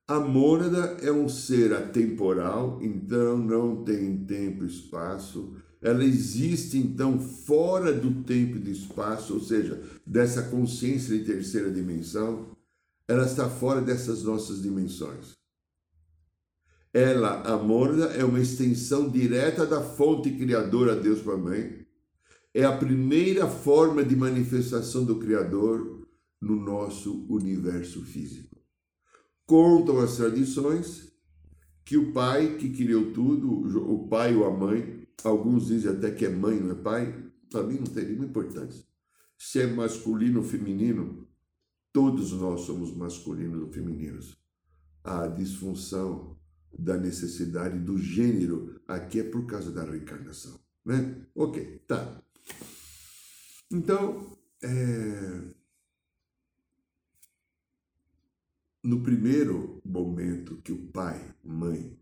A 0.08 0.18
mônada 0.18 0.96
é 1.02 1.12
um 1.12 1.28
ser 1.28 1.74
atemporal, 1.74 2.82
então 2.82 3.36
não 3.36 3.84
tem 3.84 4.24
tempo 4.24 4.64
e 4.64 4.68
espaço. 4.68 5.58
Ela 5.82 6.02
existe, 6.02 6.78
então, 6.78 7.20
fora 7.20 7.92
do 7.92 8.22
tempo 8.22 8.56
e 8.56 8.60
do 8.60 8.70
espaço, 8.70 9.34
ou 9.34 9.40
seja, 9.40 9.78
dessa 10.06 10.44
consciência 10.44 11.18
de 11.18 11.22
terceira 11.22 11.70
dimensão. 11.70 12.56
Ela 13.06 13.26
está 13.26 13.46
fora 13.46 13.82
dessas 13.82 14.22
nossas 14.22 14.62
dimensões. 14.62 15.36
Ela, 16.96 17.42
a 17.42 17.58
mônada, 17.58 18.06
é 18.14 18.24
uma 18.24 18.40
extensão 18.40 19.10
direta 19.10 19.66
da 19.66 19.82
fonte 19.82 20.30
criadora, 20.30 20.96
Deus 20.96 21.20
para 21.20 21.36
Mãe. 21.36 21.86
É 22.54 22.64
a 22.64 22.74
primeira 22.74 23.46
forma 23.46 24.02
de 24.02 24.16
manifestação 24.16 25.04
do 25.04 25.18
Criador 25.18 26.08
no 26.40 26.56
nosso 26.56 27.26
universo 27.28 28.00
físico. 28.00 28.56
Contam 29.44 30.00
as 30.00 30.16
tradições 30.16 31.12
que 31.84 31.98
o 31.98 32.14
pai 32.14 32.56
que 32.56 32.70
criou 32.70 33.12
tudo, 33.12 33.92
o 33.92 34.08
pai 34.08 34.34
ou 34.34 34.46
a 34.46 34.50
mãe, 34.50 35.06
alguns 35.22 35.66
dizem 35.66 35.90
até 35.90 36.10
que 36.10 36.24
é 36.24 36.30
mãe, 36.30 36.58
não 36.58 36.70
é 36.70 36.74
pai, 36.76 37.30
para 37.50 37.62
mim 37.62 37.74
não 37.74 37.84
tem 37.84 38.06
nenhuma 38.06 38.24
importância. 38.24 38.82
Se 39.36 39.60
é 39.60 39.66
masculino 39.66 40.40
ou 40.40 40.46
feminino, 40.46 41.28
todos 41.92 42.32
nós 42.32 42.62
somos 42.62 42.90
masculinos 42.96 43.60
ou 43.60 43.68
femininos. 43.68 44.34
A 45.04 45.26
disfunção 45.26 46.35
da 46.78 46.96
necessidade 46.96 47.78
do 47.78 47.98
gênero 47.98 48.80
aqui 48.86 49.20
é 49.20 49.24
por 49.24 49.46
causa 49.46 49.70
da 49.72 49.84
reencarnação, 49.84 50.60
né? 50.84 51.26
Ok, 51.34 51.82
tá. 51.86 52.22
Então, 53.70 54.36
é, 54.62 55.54
No 58.86 59.02
primeiro 59.02 59.82
momento 59.84 60.62
que 60.62 60.70
o 60.70 60.86
pai, 60.92 61.34
mãe, 61.42 61.98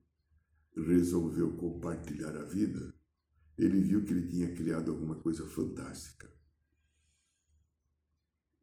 resolveu 0.76 1.56
compartilhar 1.56 2.36
a 2.36 2.44
vida, 2.44 2.94
ele 3.56 3.80
viu 3.80 4.04
que 4.04 4.12
ele 4.12 4.28
tinha 4.28 4.54
criado 4.54 4.90
alguma 4.90 5.14
coisa 5.14 5.48
fantástica. 5.48 6.30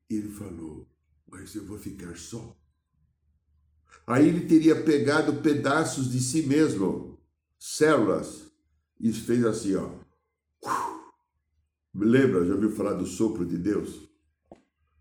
Ele 0.07 0.29
falou: 0.29 0.87
Mas 1.25 1.55
eu 1.55 1.65
vou 1.65 1.79
ficar 1.79 2.15
só. 2.15 2.55
Aí 4.05 4.27
ele 4.27 4.45
teria 4.45 4.83
pegado 4.83 5.41
pedaços 5.41 6.11
de 6.11 6.19
si 6.19 6.43
mesmo, 6.43 7.19
células, 7.59 8.51
e 8.99 9.11
fez 9.13 9.45
assim, 9.45 9.75
ó. 9.75 9.99
Lembra, 11.93 12.45
já 12.45 12.53
ouviu 12.53 12.71
falar 12.71 12.93
do 12.93 13.05
sopro 13.05 13.45
de 13.45 13.57
Deus? 13.57 14.09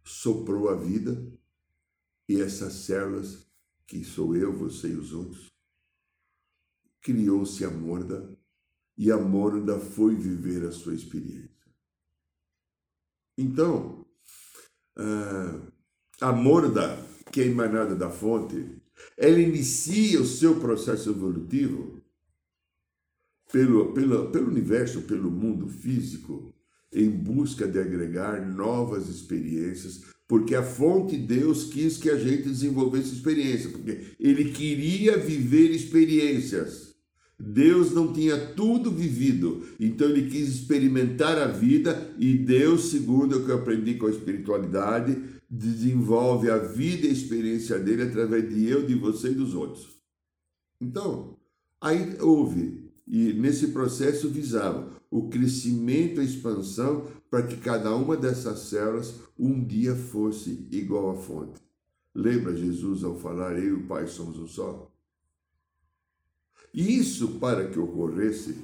Soprou 0.05 0.69
a 0.69 0.75
vida 0.75 1.23
e 2.29 2.41
essas 2.41 2.73
células, 2.73 3.47
que 3.87 4.05
sou 4.05 4.37
eu, 4.37 4.53
você 4.53 4.89
e 4.89 4.97
os 4.97 5.13
outros, 5.13 5.51
criou-se 7.01 7.65
a 7.65 7.71
morda 7.71 8.37
e 8.97 9.11
a 9.11 9.17
morda 9.17 9.79
foi 9.79 10.15
viver 10.15 10.67
a 10.67 10.73
sua 10.73 10.95
experiência. 10.95 11.51
Então, 13.37 14.07
ah, 14.97 15.61
a 16.21 16.33
morda, 16.33 16.97
que 17.33 17.41
é 17.41 17.47
emanada 17.47 17.97
da 17.97 18.11
fonte, 18.11 18.80
ela 19.17 19.41
inicia 19.41 20.21
o 20.21 20.27
seu 20.27 20.61
processo 20.61 21.11
evolutivo 21.11 22.01
pelo, 23.53 23.93
pelo, 23.93 24.31
pelo 24.31 24.49
universo, 24.49 25.03
pelo 25.03 25.31
mundo 25.31 25.69
físico, 25.69 26.55
em 26.93 27.11
busca 27.11 27.67
de 27.67 27.79
agregar 27.79 28.47
novas 28.47 29.09
experiências 29.09 30.03
porque 30.31 30.55
a 30.55 30.63
fonte 30.63 31.17
Deus 31.17 31.65
quis 31.65 31.97
que 31.97 32.09
a 32.09 32.17
gente 32.17 32.45
desenvolvesse 32.45 33.13
experiência, 33.13 33.69
porque 33.69 34.13
ele 34.21 34.53
queria 34.53 35.19
viver 35.19 35.73
experiências. 35.73 36.90
Deus 37.41 37.93
não 37.93 38.13
tinha 38.13 38.37
tudo 38.55 38.91
vivido, 38.91 39.63
então 39.81 40.09
ele 40.09 40.29
quis 40.29 40.49
experimentar 40.49 41.39
a 41.39 41.47
vida 41.47 42.13
e 42.19 42.35
Deus, 42.35 42.91
segundo 42.91 43.39
o 43.39 43.45
que 43.45 43.51
eu 43.51 43.57
aprendi 43.57 43.95
com 43.95 44.07
a 44.07 44.11
espiritualidade, 44.11 45.17
desenvolve 45.49 46.51
a 46.51 46.59
vida 46.59 47.07
e 47.07 47.11
a 47.11 47.13
experiência 47.13 47.79
dele 47.79 48.03
através 48.03 48.49
de 48.49 48.69
eu, 48.69 48.87
de 48.87 48.95
você 48.95 49.31
e 49.31 49.35
dos 49.35 49.55
outros. 49.55 49.89
Então, 50.79 51.37
aí 51.81 52.17
houve, 52.21 52.85
e 53.07 53.33
nesse 53.33 53.69
processo 53.69 54.29
visava 54.29 54.89
o 55.11 55.29
crescimento, 55.29 56.21
a 56.21 56.25
expansão, 56.25 57.07
para 57.31 57.43
que 57.43 57.57
cada 57.57 57.95
uma 57.95 58.17
dessas 58.17 58.61
células 58.61 59.15
um 59.39 59.65
dia 59.65 59.95
fosse 59.95 60.67
igual 60.71 61.11
à 61.11 61.15
fonte. 61.15 61.61
Lembra 62.15 62.55
Jesus 62.55 63.03
ao 63.03 63.17
falar, 63.17 63.59
eu 63.59 63.65
e 63.65 63.73
o 63.73 63.87
Pai 63.87 64.07
somos 64.07 64.39
um 64.39 64.47
só? 64.47 64.90
Isso, 66.73 67.39
para 67.39 67.69
que 67.69 67.79
ocorresse, 67.79 68.57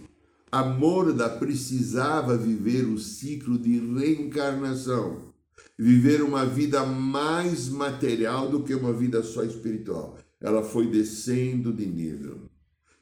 a 0.50 0.62
Morda 0.64 1.28
precisava 1.28 2.36
viver 2.36 2.84
o 2.84 2.98
ciclo 2.98 3.58
de 3.58 3.78
reencarnação, 3.78 5.34
viver 5.76 6.22
uma 6.22 6.46
vida 6.46 6.84
mais 6.86 7.68
material 7.68 8.48
do 8.48 8.62
que 8.62 8.74
uma 8.74 8.92
vida 8.92 9.22
só 9.22 9.42
espiritual. 9.42 10.16
Ela 10.40 10.62
foi 10.62 10.86
descendo 10.86 11.72
de 11.72 11.86
nível. 11.86 12.48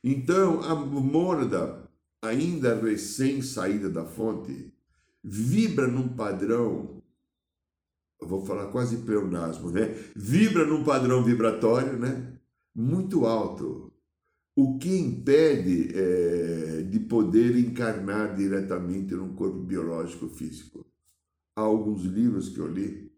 Então, 0.03 0.63
a 0.63 0.75
Morda 0.75 1.85
ainda 2.23 2.75
recém 2.75 3.43
saída 3.43 3.91
da 3.91 4.05
fonte, 4.05 4.73
vibra 5.23 5.87
num 5.87 6.09
padrão, 6.09 7.03
vou 8.21 8.45
falar 8.45 8.67
quase 8.69 8.99
pleonasmo, 8.99 9.71
né? 9.71 9.95
Vibra 10.17 10.67
num 10.67 10.83
padrão 10.83 11.23
vibratório, 11.23 11.99
né? 11.99 12.33
Muito 12.75 13.27
alto. 13.27 13.93
O 14.57 14.79
que 14.79 14.89
impede 14.89 15.89
é, 15.99 16.83
de 16.83 17.01
poder 17.01 17.59
encarnar 17.59 18.37
diretamente 18.37 19.13
num 19.13 19.35
corpo 19.35 19.59
biológico 19.59 20.29
físico? 20.29 20.87
Há 21.57 21.63
alguns 21.63 22.05
livros 22.05 22.51
que 22.51 22.61
eu 22.61 22.69
li, 22.69 23.13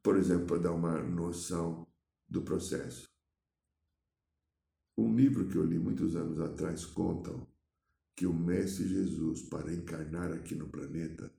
por 0.00 0.16
exemplo, 0.16 0.46
para 0.46 0.58
dar 0.58 0.72
uma 0.72 1.02
noção 1.02 1.88
do 2.28 2.42
processo. 2.42 3.08
Um 4.96 5.12
livro 5.16 5.48
que 5.48 5.56
eu 5.56 5.64
li 5.64 5.76
muitos 5.76 6.14
anos 6.14 6.38
atrás 6.38 6.86
conta 6.86 7.32
que 8.14 8.24
o 8.24 8.32
Mestre 8.32 8.86
Jesus, 8.86 9.42
para 9.42 9.74
encarnar 9.74 10.32
aqui 10.32 10.54
no 10.54 10.68
planeta, 10.68 11.32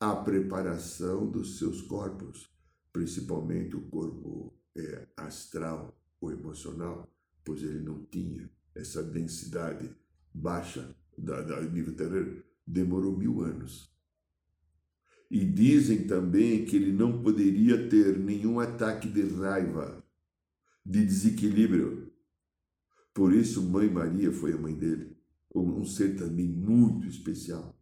a 0.00 0.16
preparação 0.16 1.30
dos 1.30 1.58
seus 1.58 1.80
corpos, 1.82 2.50
principalmente 2.92 3.76
o 3.76 3.88
corpo 3.88 4.52
é, 4.76 5.06
astral 5.16 5.96
ou 6.20 6.32
emocional, 6.32 7.08
pois 7.48 7.62
ele 7.62 7.80
não 7.80 8.04
tinha 8.04 8.50
essa 8.74 9.02
densidade 9.02 9.90
baixa 10.34 10.94
da, 11.16 11.40
da 11.40 11.62
nível 11.62 11.96
terreno, 11.96 12.42
demorou 12.66 13.16
mil 13.16 13.40
anos. 13.40 13.90
E 15.30 15.42
dizem 15.46 16.06
também 16.06 16.66
que 16.66 16.76
ele 16.76 16.92
não 16.92 17.22
poderia 17.22 17.88
ter 17.88 18.18
nenhum 18.18 18.60
ataque 18.60 19.08
de 19.08 19.22
raiva, 19.22 20.04
de 20.84 21.06
desequilíbrio. 21.06 22.12
Por 23.14 23.32
isso, 23.32 23.62
Mãe 23.62 23.88
Maria 23.88 24.30
foi 24.30 24.52
a 24.52 24.58
mãe 24.58 24.74
dele 24.74 25.16
um 25.54 25.86
ser 25.86 26.16
também 26.16 26.46
muito 26.46 27.08
especial. 27.08 27.74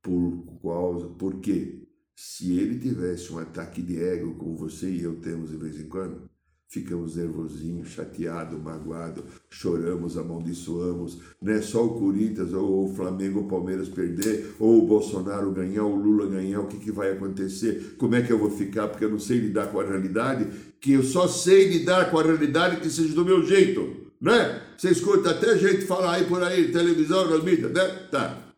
Por 0.00 0.60
causa, 0.62 1.08
porque 1.10 1.86
se 2.16 2.54
ele 2.54 2.78
tivesse 2.78 3.30
um 3.30 3.38
ataque 3.38 3.82
de 3.82 4.02
ego, 4.02 4.36
como 4.36 4.56
você 4.56 4.90
e 4.90 5.02
eu 5.02 5.20
temos 5.20 5.50
de 5.50 5.56
vez 5.58 5.78
em 5.78 5.88
quando, 5.88 6.28
ficamos 6.72 7.16
nervosinhos, 7.16 7.88
chateados, 7.88 8.58
magoados, 8.58 9.22
choramos, 9.50 10.16
amaldiçoamos, 10.16 11.18
não 11.40 11.52
é 11.52 11.60
só 11.60 11.84
o 11.84 11.98
Corinthians 12.00 12.54
ou 12.54 12.86
o 12.86 12.94
Flamengo 12.94 13.40
ou 13.40 13.44
o 13.44 13.48
Palmeiras 13.48 13.90
perder, 13.90 14.54
ou 14.58 14.82
o 14.82 14.86
Bolsonaro 14.86 15.52
ganhar, 15.52 15.84
ou 15.84 15.92
o 15.92 16.02
Lula 16.02 16.26
ganhar, 16.30 16.60
o 16.60 16.66
que, 16.66 16.78
que 16.78 16.90
vai 16.90 17.12
acontecer, 17.12 17.94
como 17.98 18.14
é 18.14 18.22
que 18.22 18.32
eu 18.32 18.38
vou 18.38 18.50
ficar, 18.50 18.88
porque 18.88 19.04
eu 19.04 19.10
não 19.10 19.18
sei 19.18 19.38
lidar 19.38 19.70
com 19.70 19.80
a 19.80 19.84
realidade, 19.84 20.46
que 20.80 20.92
eu 20.92 21.02
só 21.02 21.28
sei 21.28 21.68
lidar 21.68 22.10
com 22.10 22.18
a 22.18 22.22
realidade 22.22 22.80
que 22.80 22.88
seja 22.88 23.14
do 23.14 23.24
meu 23.24 23.44
jeito 23.44 24.02
né? 24.22 24.64
Você 24.78 24.90
escuta 24.90 25.32
até 25.32 25.58
gente 25.58 25.84
falar 25.84 26.14
aí 26.14 26.26
por 26.26 26.40
aí, 26.44 26.70
televisão, 26.70 27.26
mídias, 27.42 27.72
né? 27.72 27.88
Tá. 28.08 28.54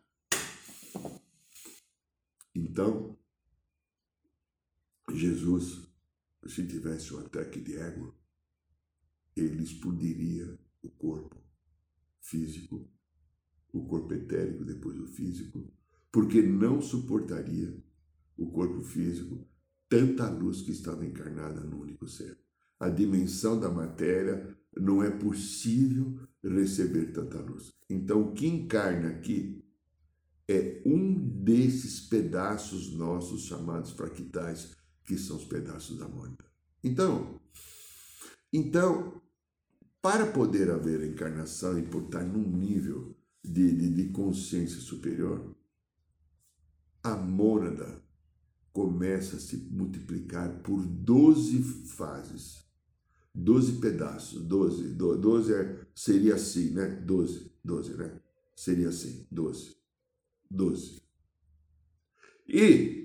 Então, 2.53 3.17
Jesus, 5.11 5.84
se 6.49 6.65
tivesse 6.65 7.13
um 7.13 7.19
ataque 7.19 7.59
de 7.59 7.75
ego, 7.75 8.13
ele 9.35 9.63
explodiria 9.63 10.57
o 10.81 10.89
corpo 10.89 11.35
físico, 12.21 12.89
o 13.73 13.85
corpo 13.85 14.13
etérico, 14.13 14.63
depois 14.63 14.99
o 14.99 15.07
físico, 15.07 15.71
porque 16.11 16.41
não 16.41 16.81
suportaria 16.81 17.75
o 18.37 18.49
corpo 18.51 18.81
físico 18.81 19.47
tanta 19.89 20.29
luz 20.29 20.61
que 20.61 20.71
estava 20.71 21.05
encarnada 21.05 21.61
no 21.61 21.81
único 21.81 22.07
ser. 22.07 22.37
A 22.79 22.89
dimensão 22.89 23.59
da 23.59 23.69
matéria 23.69 24.55
não 24.77 25.01
é 25.01 25.09
possível 25.09 26.19
receber 26.43 27.11
tanta 27.11 27.39
luz. 27.39 27.73
Então, 27.89 28.21
o 28.21 28.33
que 28.33 28.47
encarna 28.47 29.09
aqui 29.09 29.63
é 30.47 30.81
um 30.85 31.13
desses 31.43 32.01
pedaços 32.01 32.93
nossos 32.93 33.45
chamados 33.45 33.91
fractais, 33.91 34.75
que 35.05 35.17
são 35.17 35.37
os 35.37 35.45
pedaços 35.45 35.97
da 35.97 36.07
mônica. 36.07 36.45
Então, 36.83 37.39
então, 38.51 39.21
para 40.01 40.31
poder 40.31 40.69
haver 40.69 41.01
a 41.01 41.07
encarnação 41.07 41.77
e 41.77 41.83
por 41.83 42.03
estar 42.03 42.23
num 42.23 42.47
nível 42.47 43.15
de, 43.43 43.71
de, 43.71 43.89
de 43.89 44.09
consciência 44.11 44.79
superior, 44.79 45.55
a 47.03 47.15
mônada 47.15 48.01
começa 48.71 49.37
a 49.37 49.39
se 49.39 49.57
multiplicar 49.57 50.61
por 50.61 50.85
12 50.85 51.63
fases. 51.87 52.65
12 53.33 53.79
pedaços, 53.79 54.41
12, 54.41 54.93
12 54.93 55.53
é, 55.53 55.85
seria 55.93 56.35
assim, 56.35 56.71
né? 56.71 56.87
12, 56.87 57.51
12, 57.63 57.97
né? 57.97 58.21
Seria 58.55 58.89
assim, 58.89 59.27
12. 59.29 59.75
12. 60.49 61.01
E 62.47 63.04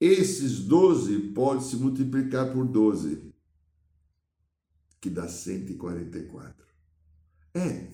esses 0.00 0.60
12 0.60 1.32
podem 1.34 1.62
se 1.62 1.76
multiplicar 1.76 2.52
por 2.52 2.66
12, 2.66 3.30
que 4.98 5.10
dá 5.10 5.28
144. 5.28 6.66
É. 7.54 7.88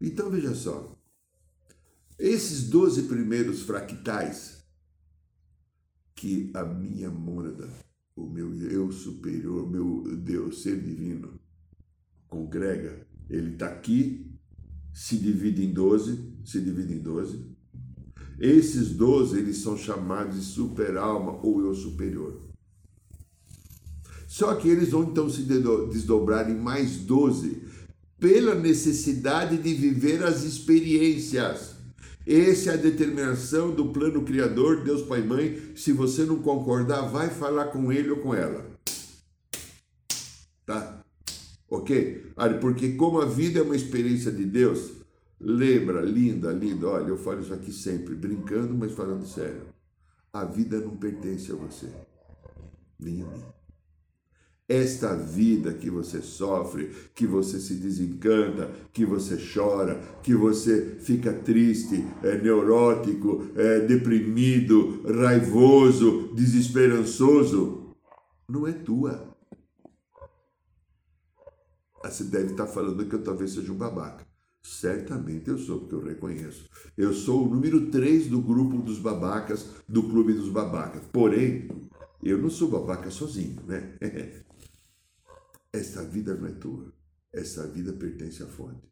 Então 0.00 0.30
veja 0.30 0.54
só. 0.54 0.96
Esses 2.18 2.68
12 2.68 3.02
primeiros 3.04 3.62
fractais 3.62 4.64
que 6.14 6.50
a 6.54 6.64
minha 6.64 7.10
mônada, 7.10 7.68
o 8.14 8.26
meu 8.26 8.54
eu 8.70 8.90
superior, 8.92 9.64
o 9.64 9.68
meu 9.68 10.16
Deus, 10.16 10.62
ser 10.62 10.80
divino, 10.80 11.38
congrega, 12.28 13.06
ele 13.28 13.52
está 13.52 13.66
aqui, 13.66 14.32
se 14.94 15.18
divide 15.18 15.64
em 15.64 15.72
12, 15.72 16.40
se 16.44 16.60
divide 16.60 16.94
em 16.94 17.00
12, 17.00 17.55
esses 18.38 18.90
doze, 18.90 19.38
eles 19.38 19.58
são 19.58 19.76
chamados 19.76 20.36
de 20.36 20.44
super-alma 20.44 21.38
ou 21.42 21.60
eu 21.64 21.74
superior. 21.74 22.40
Só 24.26 24.54
que 24.54 24.68
eles 24.68 24.90
vão 24.90 25.04
então 25.04 25.30
se 25.30 25.42
desdobrar 25.42 26.50
em 26.50 26.56
mais 26.56 26.98
doze 26.98 27.62
pela 28.18 28.54
necessidade 28.54 29.56
de 29.56 29.72
viver 29.72 30.22
as 30.22 30.42
experiências. 30.42 31.76
Essa 32.26 32.72
é 32.72 32.74
a 32.74 32.76
determinação 32.76 33.70
do 33.70 33.86
plano 33.86 34.22
criador, 34.22 34.82
Deus 34.82 35.02
Pai 35.02 35.20
e 35.20 35.24
Mãe. 35.24 35.72
Se 35.76 35.92
você 35.92 36.24
não 36.24 36.42
concordar, 36.42 37.02
vai 37.02 37.30
falar 37.30 37.66
com 37.66 37.92
ele 37.92 38.10
ou 38.10 38.16
com 38.18 38.34
ela. 38.34 38.66
Tá? 40.66 41.04
Ok? 41.70 42.32
Porque 42.60 42.92
como 42.94 43.20
a 43.20 43.26
vida 43.26 43.60
é 43.60 43.62
uma 43.62 43.76
experiência 43.76 44.32
de 44.32 44.44
Deus, 44.44 44.90
Lembra, 45.38 46.00
linda, 46.00 46.50
linda, 46.50 46.88
olha, 46.88 47.08
eu 47.08 47.18
falo 47.18 47.40
isso 47.40 47.52
aqui 47.52 47.70
sempre, 47.70 48.14
brincando, 48.14 48.74
mas 48.74 48.92
falando 48.92 49.26
sério. 49.26 49.66
A 50.32 50.44
vida 50.44 50.80
não 50.80 50.96
pertence 50.96 51.52
a 51.52 51.54
você, 51.54 51.88
nem 52.98 53.22
a 53.22 53.26
mim. 53.26 53.44
Esta 54.68 55.14
vida 55.14 55.72
que 55.74 55.88
você 55.88 56.20
sofre, 56.20 56.90
que 57.14 57.24
você 57.24 57.60
se 57.60 57.74
desencanta, 57.74 58.68
que 58.92 59.04
você 59.04 59.36
chora, 59.36 60.00
que 60.24 60.34
você 60.34 60.96
fica 60.98 61.32
triste, 61.32 62.04
é 62.22 62.36
neurótico, 62.36 63.46
é 63.54 63.80
deprimido, 63.80 65.02
raivoso, 65.04 66.34
desesperançoso, 66.34 67.94
não 68.48 68.66
é 68.66 68.72
tua. 68.72 69.36
Você 72.02 72.24
deve 72.24 72.52
estar 72.52 72.66
falando 72.66 73.06
que 73.06 73.14
eu 73.14 73.22
talvez 73.22 73.52
seja 73.52 73.70
um 73.70 73.76
babaca. 73.76 74.25
Certamente 74.66 75.48
eu 75.48 75.56
sou, 75.56 75.78
porque 75.78 75.94
eu 75.94 76.04
reconheço. 76.04 76.68
Eu 76.96 77.14
sou 77.14 77.46
o 77.46 77.48
número 77.48 77.88
3 77.88 78.26
do 78.26 78.40
grupo 78.40 78.78
dos 78.78 78.98
babacas, 78.98 79.68
do 79.88 80.02
clube 80.02 80.32
dos 80.32 80.48
babacas. 80.48 81.02
Porém, 81.12 81.68
eu 82.20 82.36
não 82.36 82.50
sou 82.50 82.68
babaca 82.68 83.08
sozinho, 83.08 83.62
né? 83.64 83.96
Esta 85.72 86.02
vida 86.02 86.34
não 86.34 86.48
é 86.48 86.52
tua. 86.52 86.92
Essa 87.32 87.64
vida 87.68 87.92
pertence 87.92 88.42
à 88.42 88.46
fonte, 88.46 88.82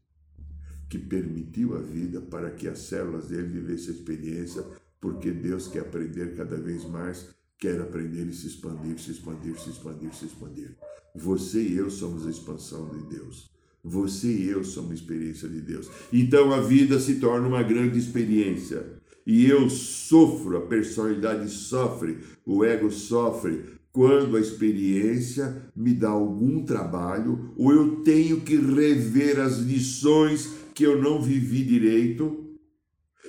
que 0.88 0.98
permitiu 0.98 1.76
a 1.76 1.80
vida 1.80 2.20
para 2.20 2.52
que 2.52 2.68
as 2.68 2.78
células 2.78 3.26
dele 3.26 3.48
vivessem 3.48 3.88
a 3.88 3.96
experiência, 3.96 4.64
porque 5.00 5.32
Deus 5.32 5.66
quer 5.66 5.80
aprender 5.80 6.36
cada 6.36 6.56
vez 6.56 6.84
mais, 6.84 7.30
quer 7.58 7.80
aprender 7.80 8.28
e 8.28 8.32
se 8.32 8.46
expandir, 8.46 8.98
se 9.00 9.10
expandir, 9.10 9.58
se 9.58 9.70
expandir, 9.70 10.14
se 10.14 10.26
expandir. 10.26 10.76
Você 11.16 11.60
e 11.60 11.76
eu 11.76 11.90
somos 11.90 12.26
a 12.26 12.30
expansão 12.30 12.88
de 12.90 13.02
Deus. 13.06 13.53
Você 13.84 14.28
e 14.28 14.48
eu 14.48 14.64
somos 14.64 14.94
experiência 14.94 15.46
de 15.48 15.60
Deus. 15.60 15.90
Então 16.10 16.52
a 16.52 16.60
vida 16.60 16.98
se 16.98 17.16
torna 17.16 17.46
uma 17.46 17.62
grande 17.62 17.98
experiência. 17.98 18.82
E 19.26 19.46
eu 19.46 19.68
sofro, 19.68 20.56
a 20.56 20.60
personalidade 20.62 21.50
sofre, 21.50 22.18
o 22.46 22.64
ego 22.64 22.90
sofre, 22.90 23.62
quando 23.92 24.36
a 24.36 24.40
experiência 24.40 25.70
me 25.74 25.94
dá 25.94 26.08
algum 26.10 26.64
trabalho 26.64 27.52
ou 27.56 27.72
eu 27.72 27.96
tenho 28.02 28.40
que 28.40 28.56
rever 28.56 29.38
as 29.38 29.58
lições 29.58 30.50
que 30.74 30.82
eu 30.82 31.00
não 31.00 31.22
vivi 31.22 31.62
direito. 31.62 32.40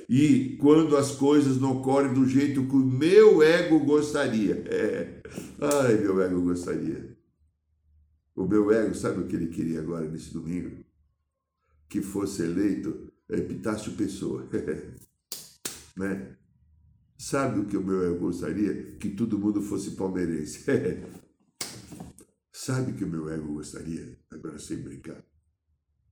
E 0.09 0.57
quando 0.59 0.97
as 0.97 1.11
coisas 1.11 1.59
não 1.59 1.77
ocorrem 1.77 2.13
do 2.13 2.27
jeito 2.27 2.63
que 2.63 2.75
o 2.75 2.79
meu 2.79 3.43
ego 3.43 3.79
gostaria. 3.79 4.63
É. 4.67 5.21
Ai, 5.61 5.95
meu 5.97 6.21
ego 6.21 6.41
gostaria. 6.41 7.14
O 8.35 8.45
meu 8.45 8.69
ego, 8.69 8.93
sabe 8.93 9.21
o 9.21 9.27
que 9.27 9.35
ele 9.35 9.47
queria 9.47 9.79
agora 9.79 10.09
nesse 10.09 10.33
domingo? 10.33 10.83
Que 11.87 12.01
fosse 12.01 12.43
eleito 12.43 13.13
Epitácio 13.29 13.95
Pessoa. 13.95 14.47
né? 15.95 16.37
Sabe 17.17 17.61
o 17.61 17.65
que 17.65 17.77
o 17.77 17.83
meu 17.83 18.03
ego 18.03 18.19
gostaria? 18.19 18.97
Que 18.97 19.11
todo 19.11 19.39
mundo 19.39 19.61
fosse 19.61 19.91
palmeirense. 19.91 20.65
Sabe 22.51 22.91
o 22.91 22.95
que 22.95 23.05
o 23.05 23.09
meu 23.09 23.29
ego 23.29 23.53
gostaria? 23.53 24.19
Agora 24.29 24.59
sem 24.59 24.81
brincar. 24.81 25.23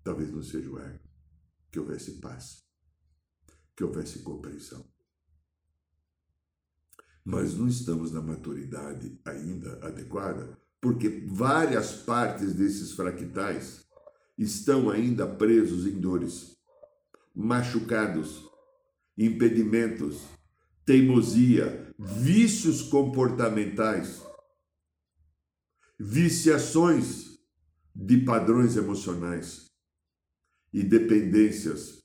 Talvez 0.02 0.32
não 0.32 0.42
seja 0.42 0.70
o 0.70 0.80
ego. 0.80 1.00
Que 1.70 1.80
houvesse 1.80 2.22
paz. 2.22 2.64
Que 3.76 3.84
houvesse 3.84 4.20
compreensão. 4.20 4.86
Mas 7.26 7.54
não 7.56 7.68
estamos 7.68 8.12
na 8.12 8.22
maturidade 8.22 9.20
ainda 9.26 9.86
adequada 9.86 10.62
porque 10.84 11.24
várias 11.26 11.93
partes 11.93 12.54
desses 12.54 12.91
fractais 12.91 13.86
estão 14.38 14.89
ainda 14.89 15.26
presos 15.26 15.88
em 15.88 15.98
dores, 15.98 16.58
machucados, 17.34 18.43
impedimentos, 19.17 20.24
teimosia, 20.86 21.89
vícios 21.98 22.82
comportamentais, 22.82 24.22
viciações 25.98 27.39
de 27.96 28.17
padrões 28.17 28.76
emocionais 28.76 29.72
e 30.74 30.84
dependências 30.84 32.04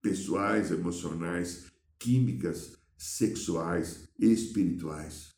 pessoais, 0.00 0.70
emocionais, 0.70 1.70
químicas, 1.98 2.72
sexuais 2.96 4.08
e 4.18 4.32
espirituais 4.32 5.37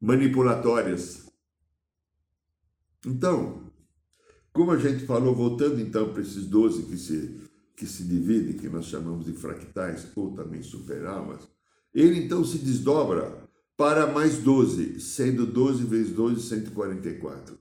manipulatórias. 0.00 1.30
Então, 3.06 3.70
como 4.52 4.70
a 4.70 4.78
gente 4.78 5.04
falou, 5.06 5.34
voltando 5.34 5.80
então 5.80 6.12
para 6.12 6.22
esses 6.22 6.46
12 6.46 6.84
que 6.84 6.96
se, 6.96 7.40
que 7.76 7.86
se 7.86 8.04
dividem, 8.04 8.56
que 8.56 8.68
nós 8.68 8.86
chamamos 8.86 9.26
de 9.26 9.32
fractais 9.32 10.06
ou 10.16 10.32
também 10.34 10.62
superalmas, 10.62 11.48
ele 11.94 12.24
então 12.24 12.44
se 12.44 12.58
desdobra 12.58 13.48
para 13.76 14.06
mais 14.06 14.38
12, 14.38 15.00
sendo 15.00 15.46
12 15.46 15.84
vezes 15.84 16.12
12, 16.12 16.42
144. 16.48 17.58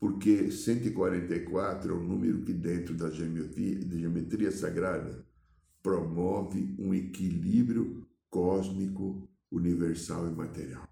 Porque 0.00 0.50
144 0.50 1.92
é 1.92 1.96
um 1.96 2.02
número 2.02 2.42
que, 2.42 2.52
dentro 2.52 2.94
da 2.94 3.08
geometria, 3.10 3.78
da 3.84 3.96
geometria 3.96 4.50
sagrada, 4.50 5.24
promove 5.82 6.74
um 6.78 6.92
equilíbrio 6.92 8.06
cósmico, 8.28 9.28
universal 9.50 10.26
e 10.28 10.32
material. 10.32 10.91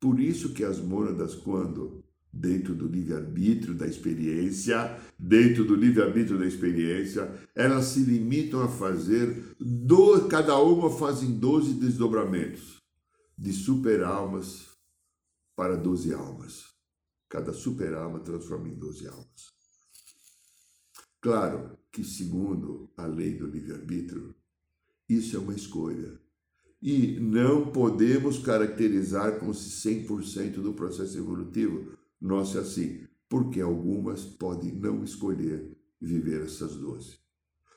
Por 0.00 0.20
isso 0.20 0.52
que 0.52 0.64
as 0.64 0.78
mônadas, 0.78 1.34
quando 1.34 2.04
dentro 2.32 2.74
do 2.74 2.86
livre-arbítrio 2.86 3.74
da 3.74 3.86
experiência, 3.86 4.98
dentro 5.18 5.64
do 5.64 5.74
livre-arbítrio 5.74 6.38
da 6.38 6.46
experiência, 6.46 7.32
elas 7.54 7.86
se 7.86 8.00
limitam 8.00 8.60
a 8.62 8.68
fazer, 8.68 9.56
do, 9.58 10.28
cada 10.28 10.56
uma 10.60 10.90
fazem 10.90 11.38
12 11.38 11.74
desdobramentos, 11.74 12.80
de 13.36 13.52
super-almas 13.52 14.68
para 15.56 15.76
12 15.76 16.12
almas. 16.14 16.64
Cada 17.28 17.52
super-alma 17.52 18.20
transforma 18.20 18.68
em 18.68 18.74
12 18.74 19.06
almas. 19.08 19.58
Claro 21.20 21.76
que, 21.90 22.04
segundo 22.04 22.90
a 22.96 23.06
lei 23.06 23.36
do 23.36 23.46
livre-arbítrio, 23.46 24.34
isso 25.08 25.36
é 25.36 25.40
uma 25.40 25.54
escolha. 25.54 26.18
E 26.80 27.18
não 27.18 27.72
podemos 27.72 28.38
caracterizar 28.38 29.38
como 29.38 29.52
se 29.52 29.88
100% 29.88 30.62
do 30.62 30.72
processo 30.74 31.18
evolutivo 31.18 31.98
nosso 32.20 32.58
é 32.58 32.60
assim, 32.60 33.06
porque 33.28 33.60
algumas 33.60 34.24
podem 34.24 34.72
não 34.72 35.04
escolher 35.04 35.76
viver 36.00 36.42
essas 36.42 36.76
12. 36.76 37.18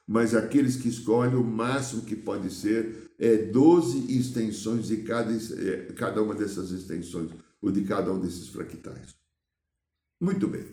Mas 0.08 0.36
aqueles 0.36 0.76
que 0.76 0.90
escolhem, 0.90 1.36
o 1.36 1.44
máximo 1.44 2.04
que 2.04 2.16
pode 2.16 2.52
ser 2.52 3.14
é 3.18 3.38
12 3.38 4.18
extensões 4.18 4.88
de 4.88 4.98
cada, 4.98 5.32
é, 5.32 5.94
cada 5.94 6.22
uma 6.22 6.36
dessas 6.36 6.72
extensões, 6.72 7.32
ou 7.62 7.72
de 7.72 7.84
cada 7.84 8.12
um 8.12 8.20
desses 8.20 8.50
fractais. 8.50 9.16
Muito 10.20 10.48
bem. 10.48 10.66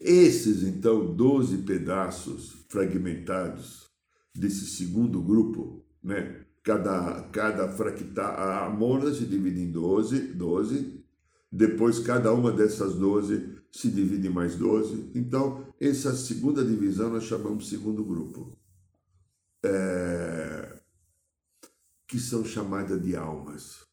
Esses, 0.00 0.62
então, 0.62 1.14
12 1.14 1.58
pedaços 1.58 2.64
fragmentados 2.68 3.90
desse 4.34 4.66
segundo 4.66 5.20
grupo, 5.20 5.77
né? 6.02 6.44
Cada, 6.62 7.22
cada 7.30 7.68
fractal, 7.68 8.36
a 8.36 8.68
mônada 8.68 9.14
se 9.14 9.24
divide 9.24 9.62
em 9.62 9.70
12, 9.70 10.34
12, 10.34 11.04
depois 11.50 11.98
cada 11.98 12.32
uma 12.32 12.52
dessas 12.52 12.94
12 12.94 13.58
se 13.70 13.90
divide 13.90 14.26
em 14.28 14.30
mais 14.30 14.56
12. 14.56 15.12
Então, 15.14 15.66
essa 15.80 16.14
segunda 16.14 16.64
divisão 16.64 17.10
nós 17.10 17.24
chamamos 17.24 17.64
de 17.64 17.70
segundo 17.70 18.04
grupo, 18.04 18.58
é, 19.64 20.80
que 22.06 22.18
são 22.18 22.44
chamadas 22.44 23.00
de 23.02 23.16
almas. 23.16 23.86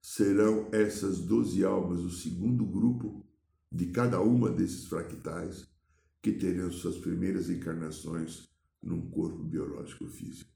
Serão 0.00 0.68
essas 0.72 1.18
12 1.20 1.64
almas 1.64 2.00
o 2.00 2.10
segundo 2.10 2.64
grupo 2.64 3.26
de 3.70 3.86
cada 3.86 4.20
uma 4.20 4.50
desses 4.50 4.86
fractais 4.86 5.66
que 6.22 6.32
terão 6.32 6.70
suas 6.70 6.96
primeiras 6.96 7.50
encarnações 7.50 8.48
num 8.82 9.10
corpo 9.10 9.42
biológico 9.42 10.06
físico. 10.06 10.53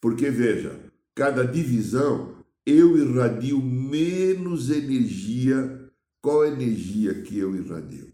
Porque 0.00 0.30
veja, 0.30 0.90
cada 1.14 1.44
divisão 1.44 2.44
eu 2.64 2.96
irradio 2.96 3.60
menos 3.60 4.70
energia. 4.70 5.90
Qual 6.22 6.46
energia 6.46 7.22
que 7.22 7.38
eu 7.38 7.54
irradio? 7.54 8.12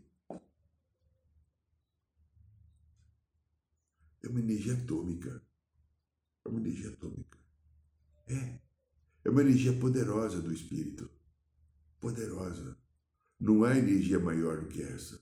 É 4.22 4.29
uma 4.29 4.40
energia 4.40 4.75
atômica. 4.75 5.42
É 6.44 6.49
uma 6.49 6.61
energia 6.61 6.90
atômica. 6.90 7.38
É. 8.29 8.59
É 9.25 9.31
uma 9.31 9.42
energia 9.42 9.72
poderosa 9.72 10.40
do 10.40 10.53
espírito. 10.53 11.09
Poderosa. 12.01 12.77
Não 13.38 13.64
há 13.64 13.77
energia 13.77 14.18
maior 14.18 14.61
do 14.61 14.66
que 14.66 14.83
essa. 14.83 15.20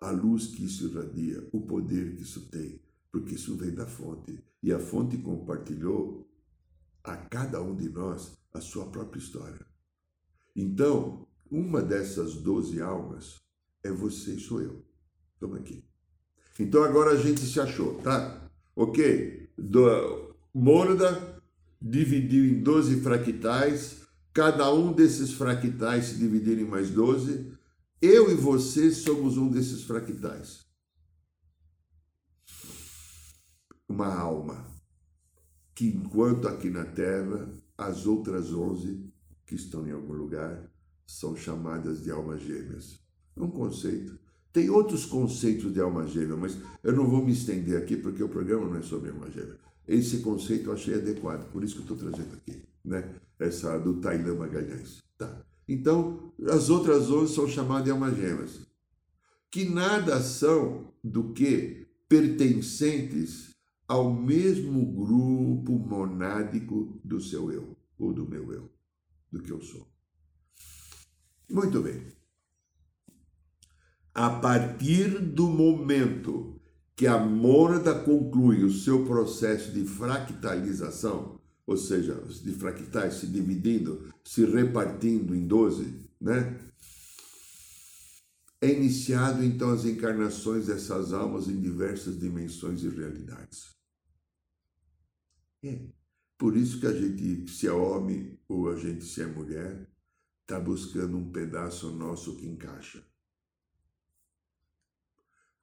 A 0.00 0.10
luz 0.10 0.48
que 0.48 0.64
isso 0.64 0.88
irradia, 0.88 1.46
o 1.52 1.60
poder 1.60 2.14
que 2.14 2.22
isso 2.22 2.48
tem, 2.48 2.80
porque 3.10 3.34
isso 3.34 3.56
vem 3.56 3.74
da 3.74 3.86
fonte. 3.86 4.42
E 4.62 4.72
a 4.72 4.78
fonte 4.78 5.16
compartilhou 5.18 6.28
a 7.04 7.16
cada 7.16 7.62
um 7.62 7.74
de 7.74 7.88
nós 7.88 8.36
a 8.52 8.60
sua 8.60 8.86
própria 8.86 9.18
história. 9.18 9.66
Então, 10.54 11.26
uma 11.50 11.80
dessas 11.80 12.34
doze 12.34 12.80
almas 12.80 13.40
é 13.82 13.90
você 13.90 14.34
e 14.34 14.40
sou 14.40 14.60
eu. 14.60 14.84
Estamos 15.34 15.58
aqui. 15.58 15.84
Então 16.58 16.82
agora 16.82 17.12
a 17.12 17.16
gente 17.16 17.40
se 17.40 17.60
achou, 17.60 17.94
tá? 18.02 18.50
Ok? 18.74 19.48
Do, 19.56 20.34
Mônada 20.52 21.40
dividiu 21.80 22.44
em 22.44 22.60
12 22.60 23.00
fractais, 23.00 24.02
cada 24.32 24.72
um 24.72 24.92
desses 24.92 25.32
fractais 25.32 26.06
se 26.06 26.14
dividir 26.16 26.58
em 26.58 26.64
mais 26.64 26.90
12. 26.90 27.52
Eu 28.02 28.30
e 28.30 28.34
você 28.34 28.90
somos 28.90 29.36
um 29.36 29.48
desses 29.48 29.84
fractais. 29.84 30.67
Uma 33.98 34.14
alma, 34.14 34.64
que 35.74 35.88
enquanto 35.88 36.46
aqui 36.46 36.70
na 36.70 36.84
Terra, 36.84 37.50
as 37.76 38.06
outras 38.06 38.54
onze 38.54 39.12
que 39.44 39.56
estão 39.56 39.86
em 39.88 39.90
algum 39.90 40.12
lugar 40.12 40.70
são 41.04 41.34
chamadas 41.34 42.04
de 42.04 42.10
almas 42.12 42.40
gêmeas. 42.42 43.00
É 43.36 43.42
um 43.42 43.50
conceito. 43.50 44.16
Tem 44.52 44.70
outros 44.70 45.04
conceitos 45.04 45.72
de 45.72 45.80
alma 45.80 46.06
gêmea, 46.06 46.36
mas 46.36 46.56
eu 46.84 46.92
não 46.92 47.08
vou 47.08 47.24
me 47.24 47.32
estender 47.32 47.76
aqui 47.76 47.96
porque 47.96 48.22
o 48.22 48.28
programa 48.28 48.68
não 48.68 48.76
é 48.76 48.82
sobre 48.82 49.10
alma 49.10 49.28
gêmea. 49.32 49.58
Esse 49.86 50.18
conceito 50.18 50.68
eu 50.68 50.74
achei 50.74 50.94
adequado, 50.94 51.50
por 51.50 51.64
isso 51.64 51.74
que 51.74 51.80
eu 51.80 51.94
estou 51.94 51.96
trazendo 51.96 52.34
aqui, 52.34 52.62
né? 52.84 53.16
Essa 53.36 53.78
do 53.78 54.00
Tailan 54.00 54.36
Magalhães. 54.36 55.02
Tá. 55.16 55.44
Então, 55.66 56.32
as 56.48 56.70
outras 56.70 57.10
onze 57.10 57.34
são 57.34 57.48
chamadas 57.48 57.84
de 57.84 57.90
almas 57.90 58.16
gêmeas, 58.16 58.60
que 59.50 59.64
nada 59.68 60.20
são 60.20 60.92
do 61.02 61.32
que 61.32 61.86
pertencentes 62.08 63.47
ao 63.88 64.12
mesmo 64.12 64.84
grupo 64.92 65.72
monádico 65.72 67.00
do 67.02 67.18
seu 67.22 67.50
eu, 67.50 67.74
ou 67.98 68.12
do 68.12 68.28
meu 68.28 68.52
eu, 68.52 68.70
do 69.32 69.42
que 69.42 69.50
eu 69.50 69.62
sou. 69.62 69.88
Muito 71.50 71.80
bem. 71.80 72.12
A 74.14 74.28
partir 74.28 75.18
do 75.18 75.48
momento 75.48 76.60
que 76.94 77.06
a 77.06 77.18
mônada 77.18 77.94
conclui 77.94 78.62
o 78.62 78.72
seu 78.72 79.06
processo 79.06 79.72
de 79.72 79.84
fractalização, 79.84 81.40
ou 81.66 81.76
seja, 81.76 82.14
de 82.42 82.52
fractais 82.52 83.14
se 83.14 83.26
dividindo, 83.26 84.12
se 84.24 84.44
repartindo 84.44 85.34
em 85.34 85.46
12, 85.46 86.10
né? 86.20 86.58
É 88.60 88.72
iniciado 88.72 89.44
então 89.44 89.70
as 89.70 89.84
encarnações 89.84 90.66
dessas 90.66 91.12
almas 91.12 91.46
em 91.46 91.60
diversas 91.60 92.18
dimensões 92.18 92.82
e 92.82 92.88
realidades. 92.88 93.77
É. 95.62 95.78
Por 96.36 96.56
isso 96.56 96.78
que 96.78 96.86
a 96.86 96.92
gente, 96.92 97.50
se 97.50 97.66
é 97.66 97.72
homem 97.72 98.38
ou 98.48 98.70
a 98.70 98.76
gente 98.76 99.04
se 99.04 99.20
é 99.22 99.26
mulher, 99.26 99.88
está 100.42 100.60
buscando 100.60 101.16
um 101.16 101.30
pedaço 101.30 101.90
nosso 101.90 102.36
que 102.36 102.46
encaixa. 102.46 103.04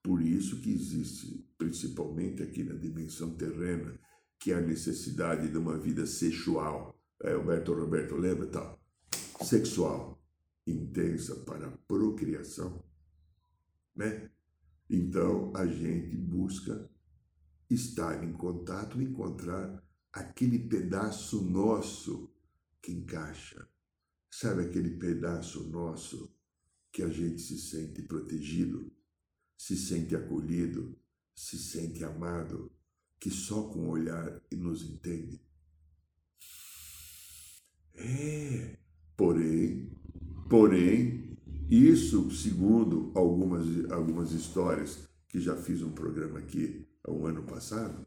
Por 0.03 0.21
isso 0.21 0.61
que 0.61 0.71
existe, 0.71 1.43
principalmente 1.57 2.43
aqui 2.43 2.63
na 2.63 2.75
dimensão 2.75 3.35
terrena, 3.35 3.99
que 4.37 4.51
é 4.51 4.55
a 4.55 4.61
necessidade 4.61 5.49
de 5.49 5.57
uma 5.57 5.77
vida 5.77 6.05
sexual. 6.05 6.99
É, 7.23 7.33
Alberto 7.33 7.73
Roberto, 7.73 8.15
lembra 8.15 8.45
tal? 8.47 8.79
Sexual, 9.41 10.21
intensa 10.67 11.35
para 11.37 11.67
a 11.67 11.77
procriação, 11.87 12.83
né? 13.95 14.29
Então 14.89 15.51
a 15.55 15.65
gente 15.65 16.15
busca 16.15 16.89
estar 17.69 18.23
em 18.23 18.33
contato, 18.33 19.01
encontrar 19.01 19.83
aquele 20.15 20.57
pedaço 20.57 21.43
nosso 21.43 22.33
que 22.81 22.93
encaixa. 22.93 23.67
Sabe 24.31 24.63
aquele 24.63 24.91
pedaço 24.91 25.67
nosso 25.67 26.33
que 26.89 27.03
a 27.03 27.09
gente 27.09 27.41
se 27.41 27.59
sente 27.59 28.01
protegido, 28.01 28.89
se 29.57 29.75
sente 29.75 30.15
acolhido, 30.15 30.97
se 31.35 31.57
sente 31.57 32.05
amado, 32.05 32.71
que 33.19 33.29
só 33.29 33.63
com 33.63 33.87
o 33.87 33.89
olhar 33.89 34.41
nos 34.53 34.83
entende? 34.83 35.41
É, 37.93 38.77
porém, 39.17 39.91
porém, 40.49 41.37
isso, 41.69 42.31
segundo 42.31 43.11
algumas, 43.15 43.91
algumas 43.91 44.31
histórias 44.31 45.09
que 45.27 45.41
já 45.41 45.57
fiz 45.57 45.81
um 45.81 45.91
programa 45.91 46.39
aqui 46.39 46.87
há 47.03 47.11
um 47.11 47.25
ano 47.25 47.43
passado, 47.43 48.04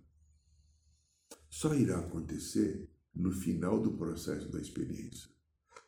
só 1.58 1.74
irá 1.74 1.98
acontecer 1.98 2.88
no 3.12 3.32
final 3.32 3.80
do 3.80 3.90
processo 3.90 4.48
da 4.48 4.60
experiência. 4.60 5.28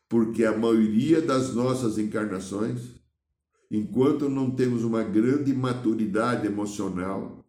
Porque 0.08 0.44
a 0.44 0.58
maioria 0.58 1.22
das 1.22 1.54
nossas 1.54 1.96
encarnações, 1.96 2.96
enquanto 3.70 4.28
não 4.28 4.50
temos 4.50 4.82
uma 4.82 5.04
grande 5.04 5.54
maturidade 5.54 6.44
emocional, 6.44 7.48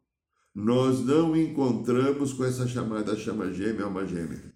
nós 0.54 1.04
não 1.04 1.36
encontramos 1.36 2.32
com 2.32 2.44
essa 2.44 2.68
chamada 2.68 3.16
chama 3.16 3.52
gêmea, 3.52 3.86
alma 3.86 4.06
gêmea. 4.06 4.54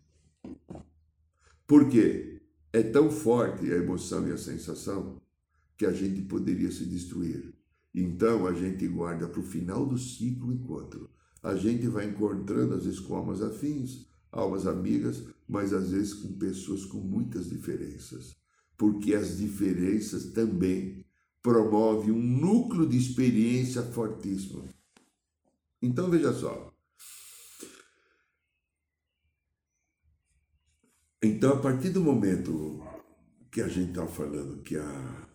Por 1.65 1.89
quê? 1.89 2.43
É 2.71 2.83
tão 2.83 3.09
forte 3.09 3.65
a 3.73 3.77
emoção 3.77 4.27
e 4.27 4.31
a 4.31 4.37
sensação 4.37 5.19
que 5.75 5.87
a 5.87 5.91
gente 5.91 6.21
poderia 6.21 6.69
se 6.69 6.85
destruir. 6.85 7.51
Então 7.95 8.45
a 8.45 8.53
gente 8.53 8.87
guarda 8.87 9.27
para 9.27 9.39
o 9.39 9.43
final 9.43 9.87
do 9.87 9.97
ciclo 9.97 10.53
encontro 10.53 11.14
a 11.45 11.55
gente 11.55 11.87
vai 11.87 12.07
encontrando, 12.07 12.73
às 12.73 12.85
vezes, 12.85 12.99
com 12.99 13.15
almas 13.15 13.39
afins, 13.39 14.07
almas 14.31 14.65
amigas, 14.65 15.23
mas 15.47 15.73
às 15.73 15.91
vezes 15.91 16.15
com 16.15 16.33
pessoas 16.39 16.85
com 16.85 16.97
muitas 16.97 17.47
diferenças. 17.47 18.35
Porque 18.75 19.13
as 19.13 19.37
diferenças 19.37 20.31
também 20.33 21.05
promovem 21.43 22.11
um 22.11 22.19
núcleo 22.19 22.89
de 22.89 22.97
experiência 22.97 23.83
fortíssimo. 23.83 24.67
Então, 25.79 26.09
veja 26.09 26.33
só. 26.33 26.73
Então, 31.21 31.53
a 31.53 31.61
partir 31.61 31.91
do 31.91 32.01
momento 32.01 32.83
que 33.51 33.61
a 33.61 33.67
gente 33.67 33.89
está 33.89 34.07
falando 34.07 34.63
que 34.63 34.75
a, 34.77 35.29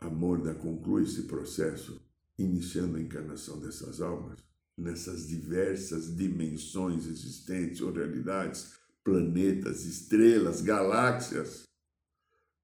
a 0.00 0.10
Morda 0.10 0.54
conclui 0.54 1.04
esse 1.04 1.22
processo 1.22 1.98
iniciando 2.38 2.98
a 2.98 3.00
encarnação 3.00 3.58
dessas 3.58 4.02
almas, 4.02 4.44
nessas 4.76 5.28
diversas 5.28 6.14
dimensões 6.14 7.06
existentes 7.06 7.80
ou 7.80 7.92
realidades, 7.92 8.74
planetas, 9.02 9.84
estrelas, 9.84 10.60
galáxias, 10.60 11.64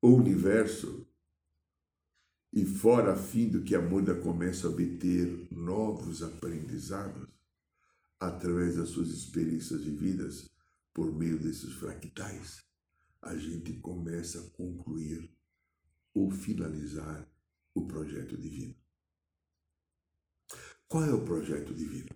o 0.03 0.09
universo, 0.09 1.07
e 2.53 2.65
fora 2.65 3.13
a 3.13 3.17
fim 3.17 3.49
do 3.49 3.63
que 3.63 3.77
a 3.77 3.81
muda 3.81 4.15
começa 4.15 4.67
a 4.67 4.71
obter 4.71 5.47
novos 5.53 6.23
aprendizados 6.23 7.29
através 8.19 8.77
das 8.77 8.89
suas 8.89 9.09
experiências 9.09 9.85
de 9.85 9.91
vidas 9.91 10.51
por 10.93 11.13
meio 11.13 11.39
desses 11.39 11.73
fractais, 11.75 12.63
a 13.23 13.37
gente 13.37 13.73
começa 13.75 14.41
a 14.41 14.51
concluir 14.51 15.31
ou 16.13 16.31
finalizar 16.31 17.27
o 17.75 17.87
projeto 17.87 18.37
divino. 18.37 18.80
Qual 20.91 21.05
é 21.05 21.15
o 21.15 21.21
projeto 21.21 21.73
divino? 21.73 22.09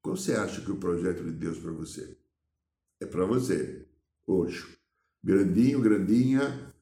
Qual 0.00 0.16
você 0.16 0.32
acha 0.32 0.62
que 0.62 0.72
o 0.72 0.78
projeto 0.78 1.22
de 1.22 1.32
Deus 1.32 1.58
para 1.58 1.70
você? 1.70 2.16
É 2.98 3.04
para 3.04 3.26
você, 3.26 3.86
hoje. 4.26 4.78
Grandinho, 5.22 5.82
grandinha, 5.82 6.74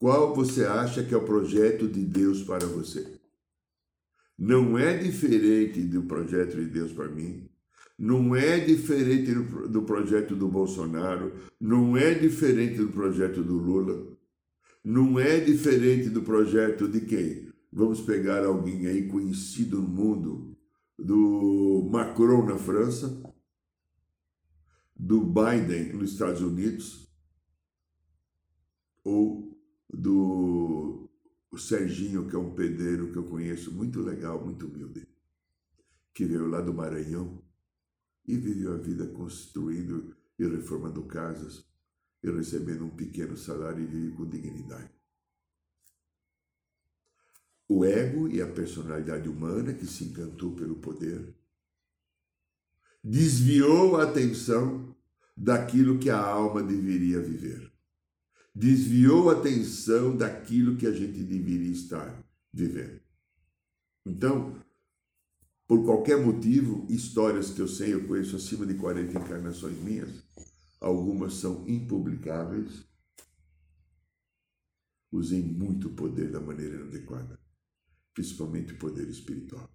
qual 0.00 0.34
você 0.34 0.64
acha 0.64 1.04
que 1.04 1.14
é 1.14 1.16
o 1.16 1.24
projeto 1.24 1.86
de 1.86 2.04
Deus 2.04 2.42
para 2.42 2.66
você? 2.66 3.20
Não 4.36 4.76
é 4.76 4.98
diferente 4.98 5.80
do 5.82 6.02
projeto 6.02 6.56
de 6.56 6.66
Deus 6.66 6.92
para 6.92 7.08
mim, 7.08 7.48
não 7.96 8.34
é 8.34 8.58
diferente 8.58 9.32
do 9.32 9.82
projeto 9.82 10.34
do 10.34 10.48
Bolsonaro, 10.48 11.32
não 11.60 11.96
é 11.96 12.14
diferente 12.14 12.78
do 12.78 12.88
projeto 12.88 13.44
do 13.44 13.56
Lula, 13.56 14.18
não 14.82 15.20
é 15.20 15.38
diferente 15.38 16.10
do 16.10 16.22
projeto 16.22 16.88
de 16.88 17.02
quem? 17.02 17.43
Vamos 17.76 18.02
pegar 18.02 18.44
alguém 18.44 18.86
aí 18.86 19.08
conhecido 19.08 19.82
no 19.82 19.88
mundo, 19.88 20.56
do 20.96 21.88
Macron 21.90 22.46
na 22.46 22.56
França, 22.56 23.20
do 24.94 25.20
Biden 25.20 25.92
nos 25.92 26.12
Estados 26.12 26.40
Unidos, 26.40 27.12
ou 29.02 29.58
do 29.92 31.10
Serginho, 31.58 32.28
que 32.28 32.36
é 32.36 32.38
um 32.38 32.54
pedreiro 32.54 33.10
que 33.10 33.18
eu 33.18 33.24
conheço, 33.24 33.72
muito 33.72 34.00
legal, 34.02 34.44
muito 34.44 34.68
humilde, 34.68 35.08
que 36.14 36.24
veio 36.24 36.46
lá 36.46 36.60
do 36.60 36.72
Maranhão 36.72 37.42
e 38.24 38.36
viveu 38.36 38.74
a 38.74 38.78
vida 38.78 39.04
construindo 39.08 40.14
e 40.38 40.46
reformando 40.46 41.02
casas 41.06 41.66
e 42.22 42.30
recebendo 42.30 42.84
um 42.84 42.90
pequeno 42.90 43.36
salário 43.36 43.82
e 43.82 43.86
vive 43.86 44.14
com 44.14 44.28
dignidade 44.28 44.93
o 47.68 47.84
ego 47.84 48.28
e 48.28 48.42
a 48.42 48.46
personalidade 48.46 49.28
humana 49.28 49.72
que 49.72 49.86
se 49.86 50.04
encantou 50.04 50.54
pelo 50.54 50.76
poder, 50.76 51.34
desviou 53.02 53.96
a 53.96 54.04
atenção 54.04 54.94
daquilo 55.36 55.98
que 55.98 56.10
a 56.10 56.18
alma 56.18 56.62
deveria 56.62 57.20
viver, 57.20 57.72
desviou 58.54 59.30
a 59.30 59.34
atenção 59.34 60.16
daquilo 60.16 60.76
que 60.76 60.86
a 60.86 60.92
gente 60.92 61.22
deveria 61.22 61.72
estar 61.72 62.22
vivendo. 62.52 63.00
Então, 64.06 64.62
por 65.66 65.84
qualquer 65.84 66.22
motivo, 66.22 66.86
histórias 66.90 67.50
que 67.50 67.60
eu 67.60 67.68
sei, 67.68 67.94
eu 67.94 68.06
conheço 68.06 68.36
acima 68.36 68.66
de 68.66 68.74
40 68.74 69.18
encarnações 69.18 69.78
minhas, 69.78 70.10
algumas 70.80 71.34
são 71.34 71.66
impublicáveis, 71.66 72.84
usei 75.10 75.42
muito 75.42 75.90
poder 75.90 76.30
da 76.30 76.40
maneira 76.40 76.76
inadequada 76.76 77.43
principalmente 78.14 78.72
o 78.72 78.78
poder 78.78 79.08
espiritual. 79.08 79.68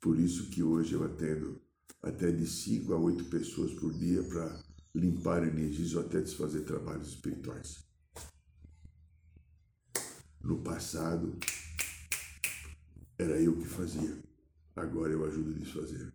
Por 0.00 0.18
isso 0.18 0.50
que 0.50 0.62
hoje 0.62 0.92
eu 0.94 1.04
atendo 1.04 1.62
até 2.02 2.30
de 2.30 2.46
5 2.46 2.92
a 2.92 2.98
8 2.98 3.24
pessoas 3.26 3.72
por 3.72 3.92
dia 3.94 4.22
para 4.24 4.62
limpar 4.94 5.46
energias 5.46 5.94
ou 5.94 6.02
até 6.02 6.20
desfazer 6.20 6.62
trabalhos 6.64 7.08
espirituais. 7.08 7.84
No 10.42 10.62
passado, 10.62 11.38
era 13.16 13.40
eu 13.40 13.56
que 13.56 13.66
fazia. 13.66 14.22
Agora 14.76 15.12
eu 15.12 15.24
ajudo 15.24 15.52
a 15.52 15.58
desfazer. 15.58 16.12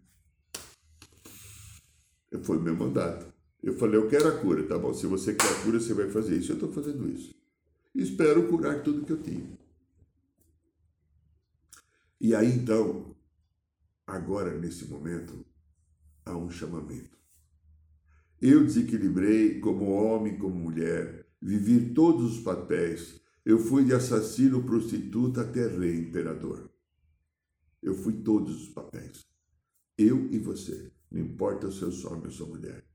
Foi 2.44 2.58
o 2.58 2.62
meu 2.62 2.76
mandato. 2.76 3.34
Eu 3.62 3.74
falei, 3.74 4.00
eu 4.00 4.08
quero 4.08 4.28
a 4.28 4.40
cura, 4.40 4.64
tá 4.68 4.78
bom? 4.78 4.94
Se 4.94 5.08
você 5.08 5.34
quer 5.34 5.50
a 5.50 5.64
cura, 5.64 5.80
você 5.80 5.94
vai 5.94 6.10
fazer 6.10 6.38
isso. 6.38 6.52
Eu 6.52 6.56
estou 6.56 6.72
fazendo 6.72 7.10
isso. 7.10 7.36
Espero 7.94 8.48
curar 8.48 8.84
tudo 8.84 9.06
que 9.06 9.12
eu 9.12 9.22
tinha. 9.22 9.59
E 12.22 12.36
aí 12.36 12.52
então, 12.52 13.16
agora 14.06 14.58
nesse 14.58 14.86
momento, 14.86 15.46
há 16.26 16.36
um 16.36 16.50
chamamento. 16.50 17.18
Eu 18.42 18.66
desequilibrei 18.66 19.60
como 19.60 19.92
homem, 19.92 20.38
como 20.38 20.56
mulher, 20.56 21.28
vivi 21.42 21.94
todos 21.94 22.38
os 22.38 22.44
papéis. 22.44 23.22
Eu 23.46 23.58
fui 23.58 23.86
de 23.86 23.94
assassino, 23.94 24.64
prostituta 24.64 25.42
até 25.42 25.68
rei, 25.68 26.00
imperador. 26.00 26.70
Eu 27.82 27.96
fui 27.96 28.14
todos 28.22 28.64
os 28.64 28.70
papéis. 28.70 29.26
Eu 29.98 30.30
e 30.32 30.38
você. 30.38 30.92
Não 31.10 31.22
importa 31.22 31.72
se 31.72 31.82
eu 31.82 31.92
sou 31.92 32.12
homem 32.12 32.26
ou 32.26 32.32
sou 32.32 32.48
mulher. 32.48 32.86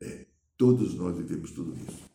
É, 0.00 0.26
todos 0.56 0.94
nós 0.94 1.16
vivemos 1.16 1.50
tudo 1.50 1.74
isso. 1.76 2.08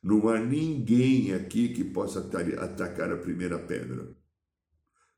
Não 0.00 0.28
há 0.28 0.38
ninguém 0.38 1.32
aqui 1.32 1.70
que 1.70 1.82
possa 1.82 2.20
atacar 2.20 3.10
a 3.10 3.16
primeira 3.16 3.58
pedra 3.58 4.16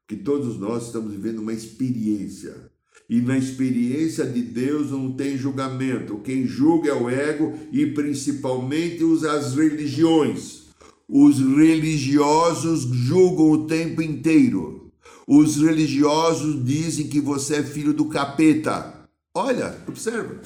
que 0.07 0.17
todos 0.17 0.59
nós 0.59 0.87
estamos 0.87 1.13
vivendo 1.13 1.41
uma 1.41 1.53
experiência. 1.53 2.71
E 3.09 3.21
na 3.21 3.39
experiência 3.39 4.25
de 4.25 4.43
Deus 4.43 4.91
não 4.91 5.13
tem 5.13 5.37
julgamento. 5.37 6.19
Quem 6.19 6.47
julga 6.47 6.91
é 6.91 6.95
o 6.95 7.09
ego 7.09 7.55
e 7.73 7.87
principalmente 7.87 9.03
as 9.27 9.55
religiões. 9.55 10.67
Os 11.09 11.39
religiosos 11.39 12.83
julgam 12.83 13.51
o 13.51 13.67
tempo 13.67 14.03
inteiro. 14.03 14.91
Os 15.27 15.57
religiosos 15.57 16.65
dizem 16.65 17.09
que 17.09 17.21
você 17.21 17.57
é 17.57 17.63
filho 17.63 17.93
do 17.93 18.07
capeta. 18.07 19.09
Olha, 19.35 19.77
observa. 19.87 20.41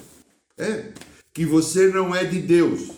É 0.59 0.93
que 1.33 1.47
você 1.47 1.89
não 1.89 2.15
é 2.15 2.25
de 2.25 2.41
Deus. 2.41 2.91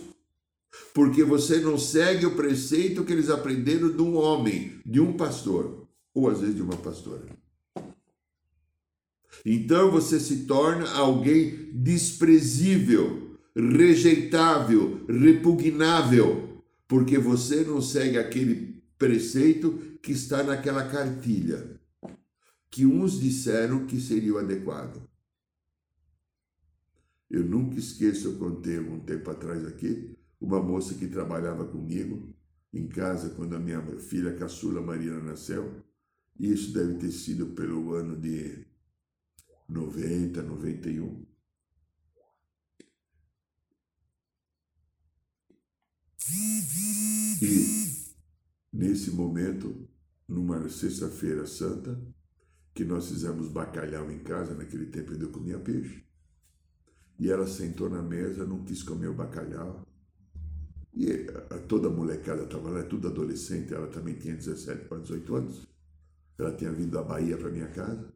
Porque 0.92 1.22
você 1.22 1.58
não 1.60 1.78
segue 1.78 2.26
o 2.26 2.34
preceito 2.34 3.04
que 3.04 3.12
eles 3.12 3.30
aprenderam 3.30 3.90
de 3.90 4.02
um 4.02 4.16
homem, 4.16 4.72
de 4.84 5.00
um 5.00 5.12
pastor 5.12 5.81
ou 6.14 6.28
às 6.28 6.40
vezes 6.40 6.56
de 6.56 6.62
uma 6.62 6.76
pastora. 6.76 7.26
Então 9.44 9.90
você 9.90 10.20
se 10.20 10.44
torna 10.46 10.90
alguém 10.92 11.70
desprezível, 11.72 13.38
rejeitável, 13.56 15.04
repugnável, 15.06 16.62
porque 16.86 17.18
você 17.18 17.64
não 17.64 17.80
segue 17.80 18.18
aquele 18.18 18.82
preceito 18.98 19.98
que 20.02 20.12
está 20.12 20.42
naquela 20.42 20.88
cartilha, 20.88 21.80
que 22.70 22.86
uns 22.86 23.18
disseram 23.18 23.86
que 23.86 24.00
seria 24.00 24.34
o 24.34 24.38
adequado. 24.38 25.02
Eu 27.30 27.44
nunca 27.44 27.78
esqueço, 27.78 28.28
eu 28.28 28.38
contei 28.38 28.78
um 28.78 29.00
tempo 29.00 29.30
atrás 29.30 29.66
aqui, 29.66 30.14
uma 30.40 30.62
moça 30.62 30.94
que 30.94 31.06
trabalhava 31.06 31.64
comigo 31.64 32.34
em 32.72 32.86
casa 32.86 33.30
quando 33.30 33.54
a 33.54 33.58
minha 33.58 33.80
filha 33.98 34.34
caçula 34.34 34.80
Marina 34.80 35.18
nasceu. 35.20 35.82
Isso 36.38 36.72
deve 36.72 36.94
ter 36.94 37.12
sido 37.12 37.46
pelo 37.54 37.92
ano 37.94 38.20
de 38.20 38.66
90, 39.68 40.42
91. 40.42 41.26
E 47.42 48.14
nesse 48.72 49.10
momento, 49.10 49.88
numa 50.28 50.68
sexta-feira 50.68 51.46
santa, 51.46 52.00
que 52.74 52.84
nós 52.84 53.08
fizemos 53.08 53.48
bacalhau 53.48 54.10
em 54.10 54.20
casa, 54.20 54.54
naquele 54.54 54.86
tempo 54.86 55.12
eu 55.12 55.30
comia 55.30 55.58
peixe. 55.58 56.04
E 57.18 57.30
ela 57.30 57.46
sentou 57.46 57.90
na 57.90 58.02
mesa, 58.02 58.46
não 58.46 58.64
quis 58.64 58.82
comer 58.82 59.08
o 59.08 59.14
bacalhau. 59.14 59.86
E 60.94 61.26
toda 61.68 61.88
a 61.88 61.90
molecada 61.90 62.44
estava 62.44 62.70
lá, 62.70 62.82
tudo 62.84 63.08
adolescente, 63.08 63.72
ela 63.72 63.88
também 63.88 64.14
tinha 64.14 64.34
17 64.34 64.88
para 64.88 64.98
18 64.98 65.34
anos. 65.34 65.71
Ela 66.42 66.56
tinha 66.56 66.72
vindo 66.72 66.90
da 66.90 67.02
Bahia 67.02 67.36
para 67.36 67.50
minha 67.50 67.68
casa. 67.68 68.12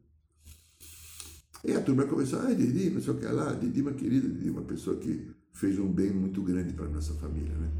E 1.63 1.71
a 1.71 1.81
turma 1.81 2.05
começou, 2.05 2.39
ai, 2.39 2.55
Didi, 2.55 2.89
não 2.89 3.01
sei 3.01 3.13
o 3.13 3.17
que 3.17 3.25
lá, 3.25 3.53
Didi, 3.53 3.81
uma 3.81 3.93
querida, 3.93 4.27
Didi, 4.27 4.49
uma 4.49 4.63
pessoa 4.63 4.97
que 4.97 5.31
fez 5.53 5.79
um 5.79 5.91
bem 5.91 6.11
muito 6.11 6.41
grande 6.43 6.73
para 6.73 6.87
nossa 6.87 7.13
família, 7.15 7.55
né? 7.55 7.71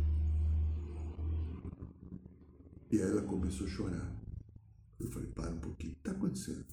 E 2.91 3.01
aí 3.01 3.12
ela 3.12 3.21
começou 3.21 3.67
a 3.67 3.69
chorar. 3.69 4.15
Eu 4.99 5.07
falei, 5.12 5.29
para 5.29 5.51
um 5.51 5.60
pouquinho, 5.60 5.91
o 5.91 5.95
que 5.95 5.99
está 5.99 6.12
acontecendo? 6.12 6.65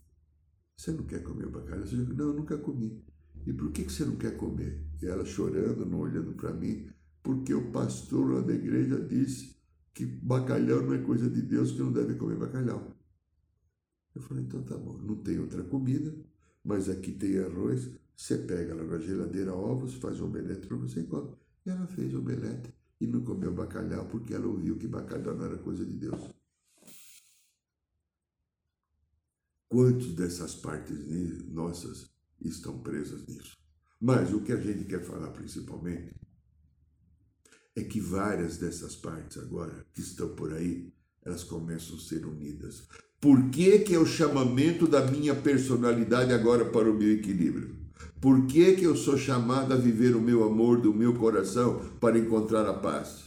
Você 0.76 0.92
não 0.92 1.04
quer 1.04 1.22
comer 1.22 1.46
o 1.46 1.50
bacalhau? 1.50 1.86
Você 1.86 1.96
não, 1.96 2.28
eu 2.28 2.32
nunca 2.32 2.56
comi. 2.56 3.04
E 3.46 3.52
por 3.52 3.70
que, 3.72 3.84
que 3.84 3.92
você 3.92 4.04
não 4.04 4.16
quer 4.16 4.36
comer? 4.36 4.80
E 5.02 5.06
ela 5.06 5.24
chorando, 5.24 5.84
não 5.84 6.00
olhando 6.00 6.32
para 6.32 6.52
mim, 6.52 6.88
porque 7.22 7.52
o 7.52 7.70
pastor 7.70 8.32
lá 8.32 8.40
da 8.40 8.54
igreja 8.54 8.98
disse 9.00 9.56
que 9.92 10.06
bacalhau 10.06 10.82
não 10.82 10.94
é 10.94 10.98
coisa 10.98 11.28
de 11.28 11.42
Deus, 11.42 11.72
que 11.72 11.80
não 11.80 11.92
deve 11.92 12.14
comer 12.14 12.36
bacalhau. 12.36 12.93
Eu 14.14 14.22
falei, 14.22 14.44
então 14.44 14.62
tá 14.62 14.76
bom, 14.76 14.96
não 14.98 15.16
tem 15.16 15.38
outra 15.38 15.62
comida, 15.64 16.14
mas 16.64 16.88
aqui 16.88 17.12
tem 17.12 17.38
arroz, 17.38 17.90
você 18.16 18.38
pega 18.38 18.74
lá 18.74 18.84
na 18.84 18.98
geladeira 18.98 19.52
ovos, 19.52 19.94
faz 19.94 20.20
um 20.20 20.26
omelete 20.26 20.66
para 20.66 20.76
você 20.76 21.00
e 21.00 21.06
come. 21.06 21.34
E 21.66 21.70
ela 21.70 21.86
fez 21.88 22.14
omelete 22.14 22.72
e 23.00 23.06
não 23.06 23.24
comeu 23.24 23.52
bacalhau 23.52 24.06
porque 24.06 24.34
ela 24.34 24.46
ouviu 24.46 24.78
que 24.78 24.86
bacalhau 24.86 25.34
não 25.34 25.44
era 25.44 25.58
coisa 25.58 25.84
de 25.84 25.94
Deus. 25.94 26.30
Quantos 29.68 30.14
dessas 30.14 30.54
partes 30.54 30.96
nossas 31.48 32.08
estão 32.40 32.78
presas 32.80 33.26
nisso? 33.26 33.56
Mas 34.00 34.32
o 34.32 34.42
que 34.42 34.52
a 34.52 34.60
gente 34.60 34.84
quer 34.84 35.02
falar 35.02 35.30
principalmente 35.32 36.14
é 37.74 37.82
que 37.82 38.00
várias 38.00 38.56
dessas 38.58 38.94
partes 38.94 39.38
agora 39.38 39.84
que 39.92 40.00
estão 40.00 40.34
por 40.36 40.52
aí, 40.52 40.92
elas 41.22 41.42
começam 41.42 41.96
a 41.96 42.00
ser 42.00 42.24
unidas. 42.24 42.86
Por 43.24 43.48
que, 43.48 43.78
que 43.78 43.94
é 43.94 43.98
o 43.98 44.04
chamamento 44.04 44.86
da 44.86 45.10
minha 45.10 45.34
personalidade 45.34 46.30
agora 46.30 46.62
para 46.66 46.90
o 46.90 46.94
meu 46.94 47.10
equilíbrio? 47.10 47.74
Por 48.20 48.46
que, 48.46 48.74
que 48.74 48.84
eu 48.84 48.94
sou 48.94 49.16
chamado 49.16 49.72
a 49.72 49.78
viver 49.78 50.14
o 50.14 50.20
meu 50.20 50.44
amor 50.44 50.82
do 50.82 50.92
meu 50.92 51.14
coração 51.14 51.80
para 51.98 52.18
encontrar 52.18 52.68
a 52.68 52.74
paz? 52.74 53.24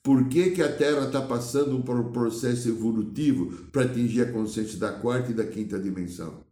Por 0.00 0.28
que, 0.28 0.52
que 0.52 0.62
a 0.62 0.72
Terra 0.72 1.06
está 1.06 1.20
passando 1.20 1.82
por 1.82 1.98
um 1.98 2.12
processo 2.12 2.68
evolutivo 2.68 3.66
para 3.72 3.82
atingir 3.82 4.22
a 4.22 4.30
consciência 4.30 4.78
da 4.78 4.92
quarta 4.92 5.32
e 5.32 5.34
da 5.34 5.44
quinta 5.44 5.76
dimensão? 5.76 6.44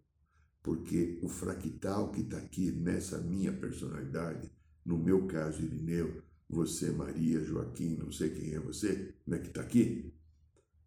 Porque 0.60 1.20
o 1.22 1.28
fractal 1.28 2.10
que 2.10 2.22
está 2.22 2.38
aqui 2.38 2.72
nessa 2.72 3.18
minha 3.18 3.52
personalidade, 3.52 4.50
no 4.84 4.98
meu 4.98 5.28
caso, 5.28 5.62
Irineu, 5.62 6.20
você, 6.48 6.90
Maria, 6.90 7.38
Joaquim, 7.38 7.96
não 8.02 8.10
sei 8.10 8.30
quem 8.30 8.52
é 8.52 8.58
você, 8.58 9.14
né, 9.24 9.38
que 9.38 9.46
está 9.46 9.60
aqui, 9.60 10.12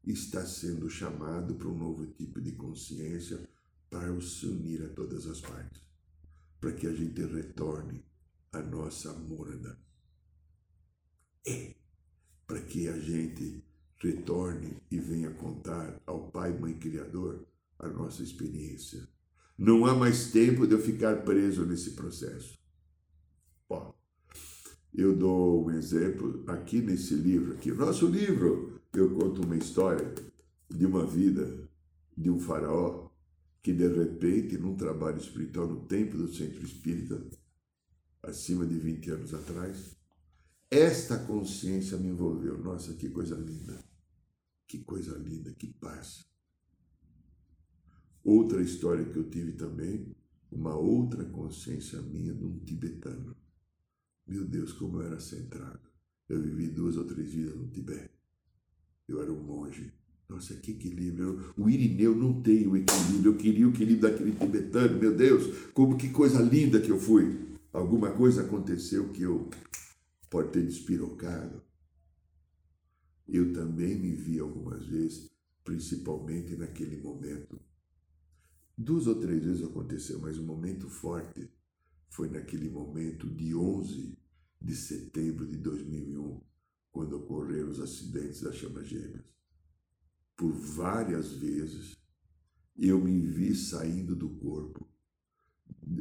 está 0.06 0.46
sendo 0.46 0.90
chamado 0.90 1.56
para 1.56 1.68
um 1.68 1.78
novo 1.78 2.06
tipo 2.08 2.42
de 2.42 2.52
consciência 2.54 3.40
para 3.90 4.20
se 4.22 4.46
unir 4.46 4.84
a 4.84 4.90
todas 4.90 5.28
as 5.28 5.40
partes, 5.40 5.82
para 6.60 6.74
que 6.74 6.88
a 6.88 6.94
gente 6.94 7.22
retorne 7.24 8.04
à 8.52 8.62
nossa 8.62 9.14
morada. 9.14 9.78
É, 11.46 11.76
para 12.48 12.62
que 12.62 12.88
a 12.88 13.00
gente 13.00 13.64
retorne 13.98 14.78
e 14.92 15.00
venha 15.00 15.32
contar 15.32 16.02
ao 16.06 16.32
Pai, 16.32 16.58
Mãe 16.58 16.78
Criador 16.78 17.46
a 17.80 17.88
nossa 17.88 18.24
experiência. 18.24 19.08
Não 19.58 19.86
há 19.86 19.94
mais 19.94 20.32
tempo 20.32 20.66
de 20.66 20.74
eu 20.74 20.82
ficar 20.82 21.24
preso 21.24 21.66
nesse 21.66 21.92
processo. 21.92 22.58
Eu 24.94 25.16
dou 25.16 25.66
um 25.66 25.72
exemplo 25.72 26.44
aqui 26.48 26.80
nesse 26.80 27.16
livro, 27.16 27.54
aqui, 27.54 27.72
nosso 27.72 28.06
livro. 28.06 28.80
Eu 28.96 29.16
conto 29.16 29.42
uma 29.42 29.58
história 29.58 30.14
de 30.70 30.86
uma 30.86 31.04
vida 31.06 31.68
de 32.16 32.30
um 32.30 32.40
faraó 32.40 33.10
que 33.64 33.74
de 33.74 33.88
repente, 33.88 34.58
num 34.58 34.76
trabalho 34.76 35.18
espiritual 35.18 35.68
no 35.68 35.86
templo 35.86 36.20
do 36.20 36.32
centro 36.32 36.64
espírita, 36.64 37.20
acima 38.22 38.68
de 38.68 38.78
20 38.78 39.10
anos 39.10 39.34
atrás, 39.34 39.96
esta 40.70 41.18
consciência 41.18 41.98
me 41.98 42.10
envolveu. 42.10 42.58
Nossa, 42.58 42.94
que 42.94 43.10
coisa 43.10 43.36
linda! 43.36 43.84
Que 44.68 44.80
coisa 44.80 45.18
linda, 45.18 45.52
que 45.54 45.68
paz! 45.74 46.26
Outra 48.24 48.62
história 48.62 49.06
que 49.06 49.18
eu 49.18 49.30
tive 49.30 49.54
também, 49.54 50.16
uma 50.52 50.76
outra 50.76 51.26
consciência 51.26 52.02
minha 52.02 52.34
de 52.34 52.44
um 52.44 52.60
tibetano. 52.60 53.36
Meu 54.28 54.46
Deus, 54.46 54.72
como 54.72 55.02
eu 55.02 55.08
era 55.08 55.20
centrado. 55.20 55.92
Eu 56.30 56.42
vivi 56.42 56.68
duas 56.68 56.96
ou 56.96 57.06
três 57.06 57.32
vidas 57.32 57.56
no 57.56 57.68
Tibete. 57.68 58.13
Eu 59.08 59.22
era 59.22 59.32
um 59.32 59.42
monge. 59.42 59.92
Nossa, 60.28 60.56
que 60.56 60.72
equilíbrio. 60.72 61.54
O 61.58 61.70
Irineu 61.70 62.16
não 62.16 62.42
tem 62.42 62.68
o 62.68 62.76
equilíbrio. 62.76 63.32
Eu 63.32 63.38
queria 63.38 63.68
o 63.68 63.72
equilíbrio 63.72 64.10
daquele 64.10 64.32
tibetano. 64.32 65.00
Meu 65.00 65.16
Deus, 65.16 65.70
como 65.74 65.98
que 65.98 66.10
coisa 66.10 66.42
linda 66.42 66.82
que 66.82 66.90
eu 66.90 67.00
fui. 67.00 67.40
Alguma 67.72 68.12
coisa 68.12 68.44
aconteceu 68.44 69.10
que 69.10 69.24
eu 69.24 69.50
pode 70.30 70.52
ter 70.52 70.66
despirocado. 70.66 71.62
Eu 73.28 73.54
também 73.54 73.98
me 73.98 74.12
vi 74.12 74.40
algumas 74.40 74.86
vezes, 74.86 75.30
principalmente 75.64 76.56
naquele 76.56 76.98
momento. 77.02 77.60
Duas 78.78 79.08
ou 79.08 79.16
três 79.16 79.44
vezes 79.44 79.64
aconteceu, 79.64 80.20
mas 80.20 80.38
um 80.38 80.46
momento 80.46 80.90
forte 80.90 81.50
foi 82.10 82.30
naquele 82.30 82.70
momento 82.70 83.30
de 83.30 83.56
11 83.56 84.18
de 84.62 84.76
setembro 84.76 85.46
de 85.46 85.58
2001, 85.58 86.42
quando 86.94 87.18
ocorreram 87.18 87.72
os 87.72 87.82
acidentes 87.82 88.42
das 88.42 88.56
chamas 88.56 88.88
gêmeas. 88.88 89.26
Por 90.38 90.52
várias 90.52 91.34
vezes 91.34 91.98
eu 92.78 93.00
me 93.00 93.20
vi 93.20 93.56
saindo 93.56 94.16
do 94.16 94.30
corpo, 94.30 94.88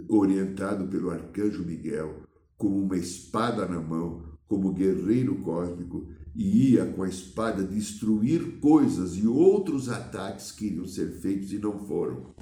orientado 0.09 0.87
pelo 0.89 1.11
arcanjo 1.11 1.65
Miguel, 1.65 2.23
com 2.57 2.69
uma 2.69 2.97
espada 2.97 3.67
na 3.67 3.81
mão, 3.81 4.39
como 4.47 4.73
guerreiro 4.73 5.43
cósmico, 5.43 6.09
e 6.35 6.73
ia 6.73 6.87
com 6.87 7.03
a 7.03 7.09
espada 7.09 7.65
destruir 7.65 8.61
coisas 8.61 9.17
e 9.17 9.27
outros 9.27 9.89
ataques 9.89 10.53
que 10.53 10.67
iriam 10.67 10.87
ser 10.87 11.11
feitos 11.21 11.53
e 11.53 11.59
não 11.59 11.87
foram. 11.87 12.35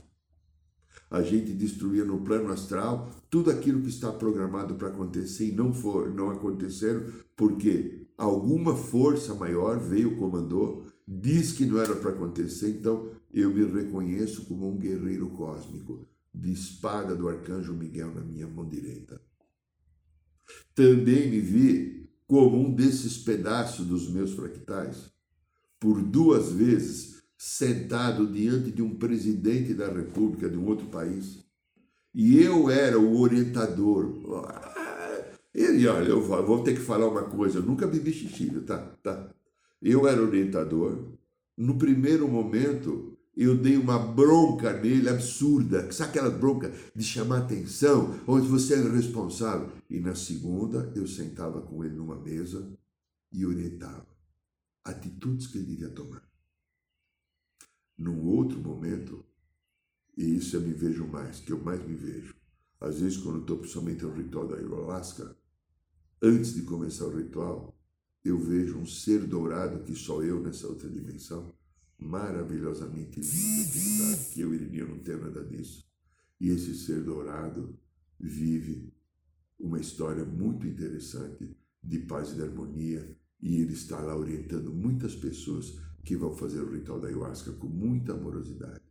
A 1.11 1.23
gente 1.23 1.53
destruía 1.53 2.05
no 2.05 2.21
plano 2.21 2.53
astral 2.53 3.11
tudo 3.29 3.51
aquilo 3.51 3.81
que 3.81 3.89
está 3.89 4.13
programado 4.13 4.75
para 4.77 4.89
acontecer 4.89 5.49
e 5.49 5.55
não 5.55 5.73
for, 5.73 6.13
não 6.15 6.31
aconteceram, 6.31 7.05
porque 7.37 8.10
alguma 8.21 8.77
força 8.77 9.35
maior 9.35 9.79
veio, 9.79 10.17
comandou, 10.17 10.85
diz 11.09 11.53
que 11.53 11.65
não 11.65 11.81
era 11.81 11.97
para 11.97 12.11
acontecer, 12.11 12.69
então 12.69 13.11
eu 13.33 13.51
me 13.51 13.65
reconheço 13.65 14.45
como 14.45 14.69
um 14.69 14.77
guerreiro 14.77 15.31
cósmico, 15.31 16.07
de 16.33 16.53
espada 16.53 17.17
do 17.17 17.29
arcanjo 17.29 17.73
Miguel 17.73 18.15
na 18.15 18.21
minha 18.21 18.47
mão 18.47 18.69
direita. 18.69 19.21
Também 20.75 21.31
me 21.31 21.41
vi 21.41 22.09
como 22.27 22.59
um 22.59 22.73
desses 22.73 23.19
pedaços 23.19 23.87
dos 23.87 24.09
meus 24.09 24.35
fractais, 24.35 25.11
por 25.81 26.03
duas 26.03 26.53
vezes 26.53 27.23
sentado 27.37 28.31
diante 28.31 28.71
de 28.71 28.83
um 28.83 28.97
presidente 28.97 29.73
da 29.73 29.91
República 29.91 30.49
de 30.49 30.59
um 30.59 30.67
outro 30.67 30.87
país. 30.89 31.43
E 32.15 32.39
eu 32.39 32.69
era 32.69 32.99
o 32.99 33.19
orientador. 33.19 34.21
E 35.55 35.87
olha, 35.87 36.09
eu 36.09 36.23
vou 36.23 36.63
ter 36.63 36.75
que 36.75 36.81
falar 36.81 37.09
uma 37.09 37.25
coisa, 37.25 37.59
eu 37.59 37.63
nunca 37.63 37.87
bebi 37.87 38.13
xixi, 38.13 38.51
tá? 38.61 38.79
tá? 39.03 39.33
Eu 39.83 40.07
era 40.07 40.23
orientador. 40.23 41.13
No 41.57 41.77
primeiro 41.77 42.29
momento, 42.29 43.19
eu 43.37 43.57
dei 43.57 43.77
uma 43.77 43.99
bronca 43.99 44.73
nele 44.73 45.09
absurda, 45.09 45.91
sabe 45.93 46.11
aquela 46.11 46.31
bronca 46.31 46.73
de 46.95 47.03
chamar 47.03 47.39
atenção, 47.39 48.21
onde 48.27 48.47
você 48.47 48.75
é 48.75 48.89
responsável? 48.89 49.71
E 49.89 49.99
na 49.99 50.15
segunda, 50.15 50.93
eu 50.95 51.07
sentava 51.07 51.61
com 51.61 51.85
ele 51.85 51.95
numa 51.95 52.17
mesa 52.17 52.67
e 53.33 53.45
orientava 53.45 54.07
atitudes 54.85 55.47
que 55.47 55.59
ele 55.59 55.67
devia 55.67 55.91
tomar 55.91 56.31
num 58.01 58.27
outro 58.27 58.59
momento, 58.59 59.23
e 60.17 60.37
isso 60.37 60.57
eu 60.57 60.63
me 60.63 60.73
vejo 60.73 61.07
mais, 61.07 61.39
que 61.41 61.53
eu 61.53 61.63
mais 61.63 61.87
me 61.87 61.95
vejo. 61.95 62.35
Às 62.81 63.01
vezes, 63.01 63.19
quando 63.19 63.43
estou 63.43 63.59
principalmente 63.59 64.03
no 64.03 64.15
ritual 64.15 64.49
da 64.49 64.57
ayahuasca, 64.57 65.37
antes 66.23 66.55
de 66.55 66.63
começar 66.63 67.07
o 67.07 67.17
ritual, 67.17 67.77
eu 68.25 68.39
vejo 68.39 68.79
um 68.79 68.87
ser 68.87 69.27
dourado 69.27 69.83
que 69.85 69.95
sou 69.95 70.23
eu 70.23 70.41
nessa 70.41 70.67
outra 70.67 70.89
dimensão, 70.89 71.55
maravilhosamente 71.99 73.21
lindo, 73.21 74.31
que 74.33 74.41
eu, 74.41 74.55
Irineu, 74.55 74.89
não 74.89 74.99
tenho 74.99 75.23
nada 75.23 75.45
disso. 75.45 75.89
E 76.39 76.49
esse 76.49 76.75
ser 76.75 77.03
dourado 77.03 77.79
vive 78.19 78.93
uma 79.59 79.79
história 79.79 80.25
muito 80.25 80.67
interessante 80.67 81.57
de 81.83 81.99
paz 82.01 82.31
e 82.31 82.35
de 82.35 82.43
harmonia, 82.43 83.17
e 83.41 83.57
ele 83.57 83.73
está 83.73 83.99
lá 84.01 84.17
orientando 84.17 84.73
muitas 84.73 85.15
pessoas 85.15 85.79
que 86.05 86.17
vão 86.17 86.35
fazer 86.35 86.61
o 86.61 86.71
ritual 86.71 87.01
da 87.01 87.09
ayahuasca 87.09 87.53
com 87.53 87.67
muita 87.67 88.13
amorosidade. 88.13 88.83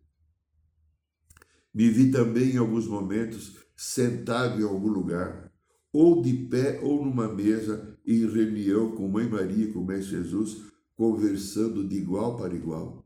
Me 1.73 1.89
vi 1.89 2.11
também 2.11 2.51
em 2.51 2.57
alguns 2.57 2.87
momentos 2.87 3.57
sentado 3.75 4.59
em 4.59 4.63
algum 4.63 4.89
lugar, 4.89 5.48
ou 5.91 6.21
de 6.21 6.33
pé 6.33 6.79
ou 6.81 7.05
numa 7.05 7.33
mesa, 7.33 7.97
em 8.05 8.27
reunião 8.27 8.91
com 8.95 9.07
Mãe 9.07 9.27
Maria 9.27 9.65
e 9.65 9.73
com 9.73 9.83
Mestre 9.83 10.17
Jesus, 10.17 10.63
conversando 10.95 11.87
de 11.87 11.97
igual 11.97 12.37
para 12.37 12.53
igual. 12.53 13.05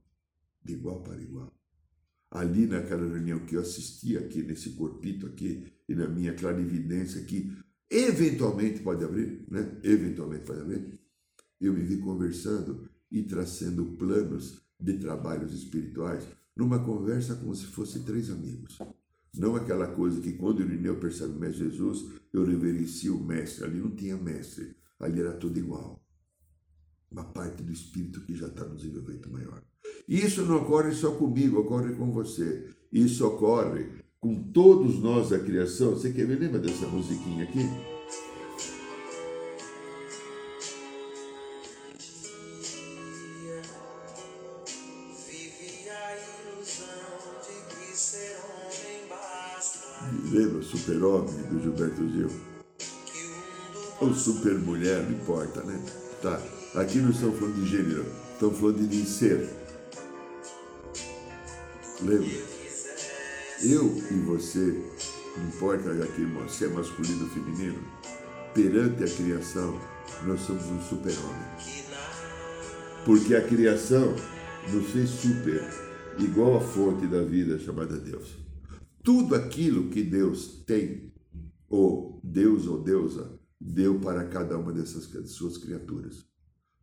De 0.64 0.74
igual 0.74 1.02
para 1.02 1.22
igual. 1.22 1.54
Ali 2.32 2.66
naquela 2.66 3.08
reunião 3.08 3.46
que 3.46 3.56
eu 3.56 3.62
assisti 3.62 4.18
aqui, 4.18 4.42
nesse 4.42 4.72
corpito 4.72 5.28
aqui, 5.28 5.72
e 5.88 5.94
na 5.94 6.08
minha 6.08 6.34
clarividência 6.34 7.22
aqui, 7.22 7.56
eventualmente 7.90 8.82
pode 8.82 9.04
abrir, 9.04 9.46
né? 9.50 9.80
Eventualmente 9.84 10.46
pode 10.46 10.62
abrir. 10.62 11.00
Eu 11.62 11.74
me 11.74 11.84
vi 11.84 11.98
conversando 11.98 12.90
e 13.12 13.22
traçando 13.24 13.86
planos 13.98 14.62
de 14.80 14.98
trabalhos 14.98 15.54
espirituais 15.54 16.28
numa 16.56 16.84
conversa 16.84 17.36
como 17.36 17.56
se 17.56 17.66
fossem 17.66 18.04
três 18.04 18.30
amigos. 18.30 18.80
Não 19.36 19.56
aquela 19.56 19.88
coisa 19.88 20.22
que 20.22 20.34
quando 20.34 20.62
Irineu 20.62 20.98
percebe 20.98 21.34
o 21.36 21.40
Mestre 21.40 21.70
Jesus, 21.70 22.06
eu 22.32 22.46
reverencio 22.46 23.18
o 23.18 23.24
Mestre. 23.24 23.66
Ali 23.66 23.80
não 23.80 23.92
tinha 23.92 24.16
Mestre, 24.16 24.76
ali 25.00 25.20
era 25.20 25.34
tudo 25.34 25.58
igual. 25.58 26.04
Uma 27.12 27.24
parte 27.24 27.64
do 27.64 27.72
Espírito 27.72 28.22
que 28.22 28.36
já 28.36 28.48
está 28.48 28.66
no 28.66 28.76
desenvolvimento 28.76 29.32
maior. 29.32 29.64
Isso 30.08 30.46
não 30.46 30.58
ocorre 30.58 30.92
só 30.94 31.12
comigo, 31.12 31.60
ocorre 31.60 31.96
com 31.96 32.12
você. 32.12 32.70
Isso 32.92 33.26
ocorre 33.26 33.88
com 34.20 34.52
todos 34.52 35.00
nós 35.00 35.30
da 35.30 35.40
criação. 35.40 35.92
Você 35.92 36.12
quer 36.12 36.28
me 36.28 36.36
lembra 36.36 36.60
dessa 36.60 36.88
musiquinha 36.88 37.44
aqui? 37.44 37.93
Do 51.54 51.62
Gilberto 51.62 52.10
Gil? 52.10 52.30
Ou 54.02 54.14
super-mulher, 54.14 55.04
não 55.04 55.12
importa, 55.12 55.64
né? 55.64 55.80
Tá. 56.22 56.42
Aqui 56.76 56.98
não 56.98 57.12
estamos 57.12 57.40
falando 57.40 57.56
de 57.56 57.70
gênero, 57.70 58.06
estamos 58.34 58.58
falando 58.58 58.88
de 58.88 59.06
ser. 59.06 59.50
Lembra? 62.02 62.54
Eu 63.62 63.96
e 64.12 64.14
você, 64.26 64.84
não 65.38 65.48
importa 65.48 65.92
aqui 65.92 66.28
se 66.50 66.66
é 66.66 66.68
masculino 66.70 67.24
ou 67.24 67.30
feminino, 67.30 67.80
perante 68.54 69.04
a 69.04 69.08
criação, 69.08 69.80
nós 70.26 70.42
somos 70.42 70.66
um 70.66 70.82
super-homem. 70.82 71.48
Porque 73.06 73.36
a 73.36 73.48
criação 73.48 74.16
nos 74.72 74.90
fez 74.90 75.10
super, 75.10 75.64
igual 76.18 76.58
a 76.58 76.62
fonte 76.62 77.06
da 77.06 77.22
vida 77.22 77.60
chamada 77.60 77.98
Deus. 77.98 78.38
Tudo 79.04 79.36
aquilo 79.36 79.90
que 79.90 80.02
Deus 80.02 80.64
tem, 80.66 81.13
ou 81.76 82.22
Deus 82.24 82.68
ou 82.68 82.84
deusa, 82.84 83.40
deu 83.60 84.00
para 84.00 84.28
cada 84.28 84.56
uma 84.60 84.72
dessas 84.72 85.06
suas 85.32 85.58
criaturas. 85.58 86.24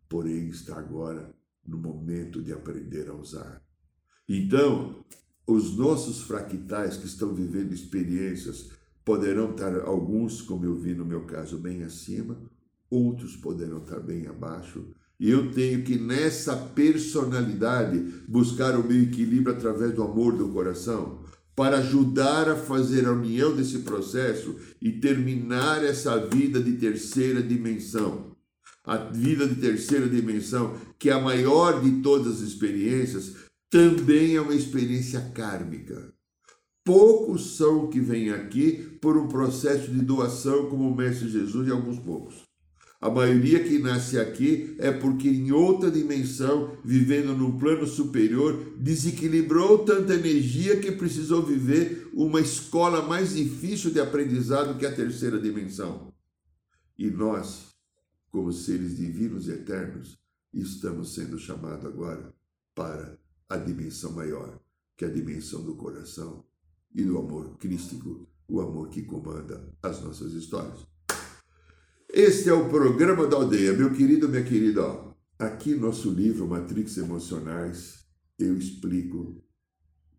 Porém, 0.09 0.49
está 0.49 0.77
agora 0.77 1.33
no 1.65 1.79
momento 1.79 2.43
de 2.43 2.53
aprender 2.53 3.09
a 3.09 3.15
usar. 3.15 3.63
Então, 4.29 5.05
os 5.47 5.77
nossos 5.77 6.23
fractais 6.23 6.97
que 6.97 7.07
estão 7.07 7.33
vivendo 7.33 7.73
experiências 7.73 8.71
poderão 9.05 9.53
estar, 9.53 9.81
alguns, 9.83 10.43
como 10.43 10.65
eu 10.65 10.75
vi 10.75 10.93
no 10.93 11.05
meu 11.05 11.25
caso, 11.25 11.57
bem 11.57 11.85
acima, 11.85 12.43
outros 12.91 13.37
poderão 13.37 13.79
estar 13.79 14.01
bem 14.01 14.27
abaixo. 14.27 14.89
E 15.21 15.31
eu 15.31 15.53
tenho 15.53 15.85
que, 15.85 16.01
nessa 16.01 16.57
personalidade, 16.57 17.97
buscar 18.27 18.77
o 18.77 18.83
meu 18.83 19.01
equilíbrio 19.01 19.55
através 19.55 19.95
do 19.95 20.03
amor 20.03 20.37
do 20.37 20.49
coração, 20.49 21.25
para 21.61 21.77
ajudar 21.77 22.49
a 22.49 22.57
fazer 22.57 23.05
a 23.05 23.13
união 23.13 23.55
desse 23.55 23.81
processo 23.81 24.57
e 24.81 24.93
terminar 24.93 25.85
essa 25.85 26.17
vida 26.17 26.59
de 26.59 26.79
terceira 26.79 27.43
dimensão. 27.43 28.35
A 28.83 28.97
vida 28.97 29.47
de 29.47 29.57
terceira 29.57 30.09
dimensão, 30.09 30.75
que 30.99 31.11
é 31.11 31.13
a 31.13 31.21
maior 31.21 31.83
de 31.83 32.01
todas 32.01 32.37
as 32.37 32.41
experiências, 32.41 33.35
também 33.69 34.37
é 34.37 34.41
uma 34.41 34.55
experiência 34.55 35.21
kármica. 35.35 36.15
Poucos 36.83 37.59
são 37.59 37.91
que 37.91 38.01
vêm 38.01 38.31
aqui 38.31 38.97
por 38.99 39.19
um 39.19 39.29
processo 39.29 39.91
de 39.91 40.01
doação, 40.01 40.71
como 40.71 40.91
o 40.91 40.97
Mestre 40.97 41.29
Jesus 41.29 41.69
e 41.69 41.71
alguns 41.71 41.99
poucos. 41.99 42.50
A 43.01 43.09
maioria 43.09 43.65
que 43.65 43.79
nasce 43.79 44.19
aqui 44.19 44.77
é 44.79 44.93
porque 44.93 45.27
em 45.27 45.51
outra 45.53 45.91
dimensão, 45.91 46.77
vivendo 46.85 47.35
num 47.35 47.59
plano 47.59 47.87
superior, 47.87 48.75
desequilibrou 48.77 49.87
tanta 49.87 50.15
energia 50.15 50.79
que 50.79 50.93
precisou 50.93 51.43
viver 51.43 52.11
uma 52.13 52.43
escola 52.43 53.01
mais 53.01 53.35
difícil 53.35 53.91
de 53.91 54.01
aprendizado 54.01 54.77
que 54.79 54.85
a 54.85 54.95
terceira 54.95 55.41
dimensão. 55.41 56.13
E 56.99 57.11
nós, 57.11 57.75
como 58.31 58.53
seres 58.53 58.99
divinos 58.99 59.49
e 59.49 59.53
eternos, 59.53 60.19
estamos 60.53 61.15
sendo 61.15 61.39
chamados 61.39 61.87
agora 61.87 62.35
para 62.75 63.19
a 63.49 63.57
dimensão 63.57 64.13
maior, 64.13 64.61
que 64.95 65.07
é 65.07 65.09
a 65.09 65.13
dimensão 65.13 65.63
do 65.63 65.75
coração 65.75 66.45
e 66.95 67.03
do 67.03 67.17
amor 67.17 67.57
crístico, 67.57 68.29
o 68.47 68.61
amor 68.61 68.91
que 68.91 69.03
comanda 69.05 69.73
as 69.83 70.03
nossas 70.03 70.35
histórias. 70.35 70.90
Este 72.13 72.49
é 72.49 72.53
o 72.53 72.69
programa 72.69 73.25
da 73.25 73.37
aldeia, 73.37 73.73
meu 73.73 73.93
querido, 73.93 74.29
minha 74.29 74.43
querida. 74.43 74.85
Ó, 74.85 75.15
aqui 75.39 75.77
nosso 75.77 76.11
livro 76.11 76.49
Matrix 76.49 76.97
Emocionais, 76.97 78.01
eu 78.37 78.57
explico 78.59 79.41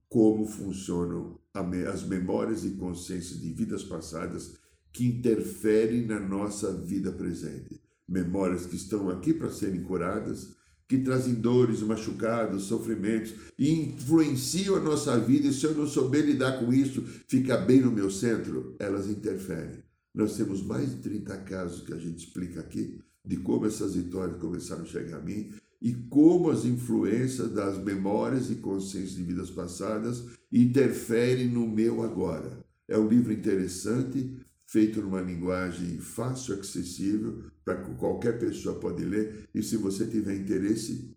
como 0.08 0.48
funcionam 0.48 1.38
as 1.54 2.08
memórias 2.08 2.64
e 2.64 2.70
consciências 2.72 3.42
de 3.42 3.52
vidas 3.52 3.84
passadas 3.84 4.54
que 4.94 5.06
interferem 5.06 6.06
na 6.06 6.18
nossa 6.18 6.72
vida 6.72 7.12
presente. 7.12 7.82
Memórias 8.08 8.66
que 8.66 8.78
estão 8.78 9.10
aqui 9.10 9.34
para 9.34 9.52
serem 9.52 9.84
curadas, 9.84 10.56
que 10.88 11.00
trazem 11.00 11.34
dores, 11.34 11.82
machucados, 11.82 12.64
sofrimentos 12.64 13.34
e 13.60 13.70
influenciam 13.70 14.78
a 14.78 14.80
nossa 14.80 15.20
vida. 15.20 15.50
E 15.50 15.54
se 15.54 15.66
eu 15.66 15.76
não 15.76 15.86
souber 15.86 16.26
lidar 16.26 16.58
com 16.58 16.72
isso, 16.72 17.02
ficar 17.28 17.58
bem 17.58 17.82
no 17.82 17.92
meu 17.92 18.10
centro, 18.10 18.78
elas 18.80 19.10
interferem. 19.10 19.91
Nós 20.14 20.36
temos 20.36 20.62
mais 20.64 20.90
de 20.90 21.02
30 21.02 21.38
casos 21.40 21.82
que 21.82 21.94
a 21.94 21.98
gente 21.98 22.26
explica 22.26 22.60
aqui 22.60 23.00
de 23.24 23.38
como 23.38 23.66
essas 23.66 23.96
vitórias 23.96 24.40
começaram 24.40 24.82
a 24.82 24.86
chegar 24.86 25.18
a 25.18 25.22
mim 25.22 25.54
e 25.82 25.94
como 25.94 26.50
as 26.50 26.66
influências 26.66 27.52
das 27.52 27.78
memórias 27.78 28.52
e 28.52 28.56
consciências 28.56 29.16
de 29.16 29.24
vidas 29.24 29.50
passadas 29.50 30.24
interferem 30.52 31.48
no 31.48 31.68
meu 31.68 32.04
agora. 32.04 32.64
É 32.88 32.98
um 32.98 33.08
livro 33.08 33.32
interessante, 33.32 34.38
feito 34.68 35.02
numa 35.02 35.22
linguagem 35.22 35.98
fácil, 36.00 36.60
acessível, 36.60 37.44
para 37.64 37.82
que 37.82 37.96
qualquer 37.96 38.38
pessoa 38.38 38.80
pode 38.80 39.04
ler. 39.04 39.50
E 39.56 39.64
se 39.64 39.78
você 39.78 40.06
tiver 40.06 40.36
interesse, 40.36 41.16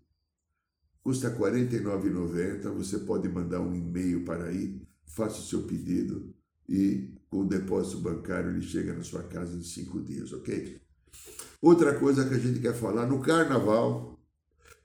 custa 1.03 1.29
R$ 1.29 1.37
49,90. 1.37 2.71
Você 2.75 2.99
pode 3.01 3.29
mandar 3.29 3.61
um 3.61 3.75
e-mail 3.75 4.25
para 4.25 4.45
aí, 4.45 4.81
faça 5.05 5.41
o 5.41 5.45
seu 5.45 5.63
pedido 5.65 6.35
e 6.69 7.11
com 7.35 7.41
o 7.41 7.49
depósito 7.49 7.99
bancário 7.99 8.51
ele 8.51 8.63
chega 8.63 8.95
na 8.95 9.03
sua 9.03 9.25
casa 9.25 9.57
em 9.57 9.63
cinco 9.63 10.01
dias, 10.01 10.33
ok? 10.33 10.81
Outra 11.61 11.99
coisa 11.99 12.25
que 12.29 12.35
a 12.35 12.39
gente 12.39 12.61
quer 12.61 12.75
falar, 12.75 13.09
no 13.09 13.21
carnaval, 13.21 14.21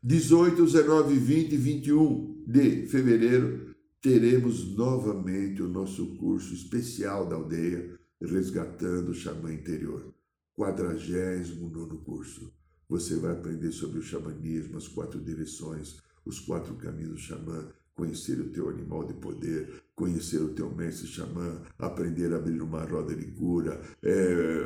18, 0.01 0.65
19, 0.65 1.13
20 1.13 1.53
e 1.53 1.57
21 1.57 2.43
de 2.47 2.87
fevereiro, 2.87 3.75
teremos 4.01 4.75
novamente 4.75 5.61
o 5.61 5.67
nosso 5.67 6.15
curso 6.15 6.55
especial 6.55 7.27
da 7.27 7.35
aldeia, 7.35 7.99
Resgatando 8.19 9.11
o 9.11 9.13
Xamã 9.13 9.53
Interior. 9.53 10.11
49 10.55 11.97
curso. 12.03 12.51
Você 12.89 13.15
vai 13.17 13.33
aprender 13.33 13.71
sobre 13.71 13.99
o 13.99 14.01
xamanismo, 14.01 14.75
as 14.75 14.87
quatro 14.87 15.21
direções, 15.21 15.97
os 16.25 16.39
quatro 16.39 16.73
caminhos 16.75 17.11
do 17.11 17.17
xamã, 17.19 17.71
conhecer 17.99 18.39
o 18.39 18.49
teu 18.49 18.69
animal 18.69 19.05
de 19.05 19.13
poder, 19.13 19.83
conhecer 19.93 20.37
o 20.37 20.53
teu 20.53 20.73
mestre 20.73 21.05
xamã, 21.05 21.61
aprender 21.77 22.31
a 22.33 22.37
abrir 22.37 22.61
uma 22.61 22.85
roda 22.85 23.13
de 23.13 23.25
cura. 23.31 23.81
É, 24.01 24.63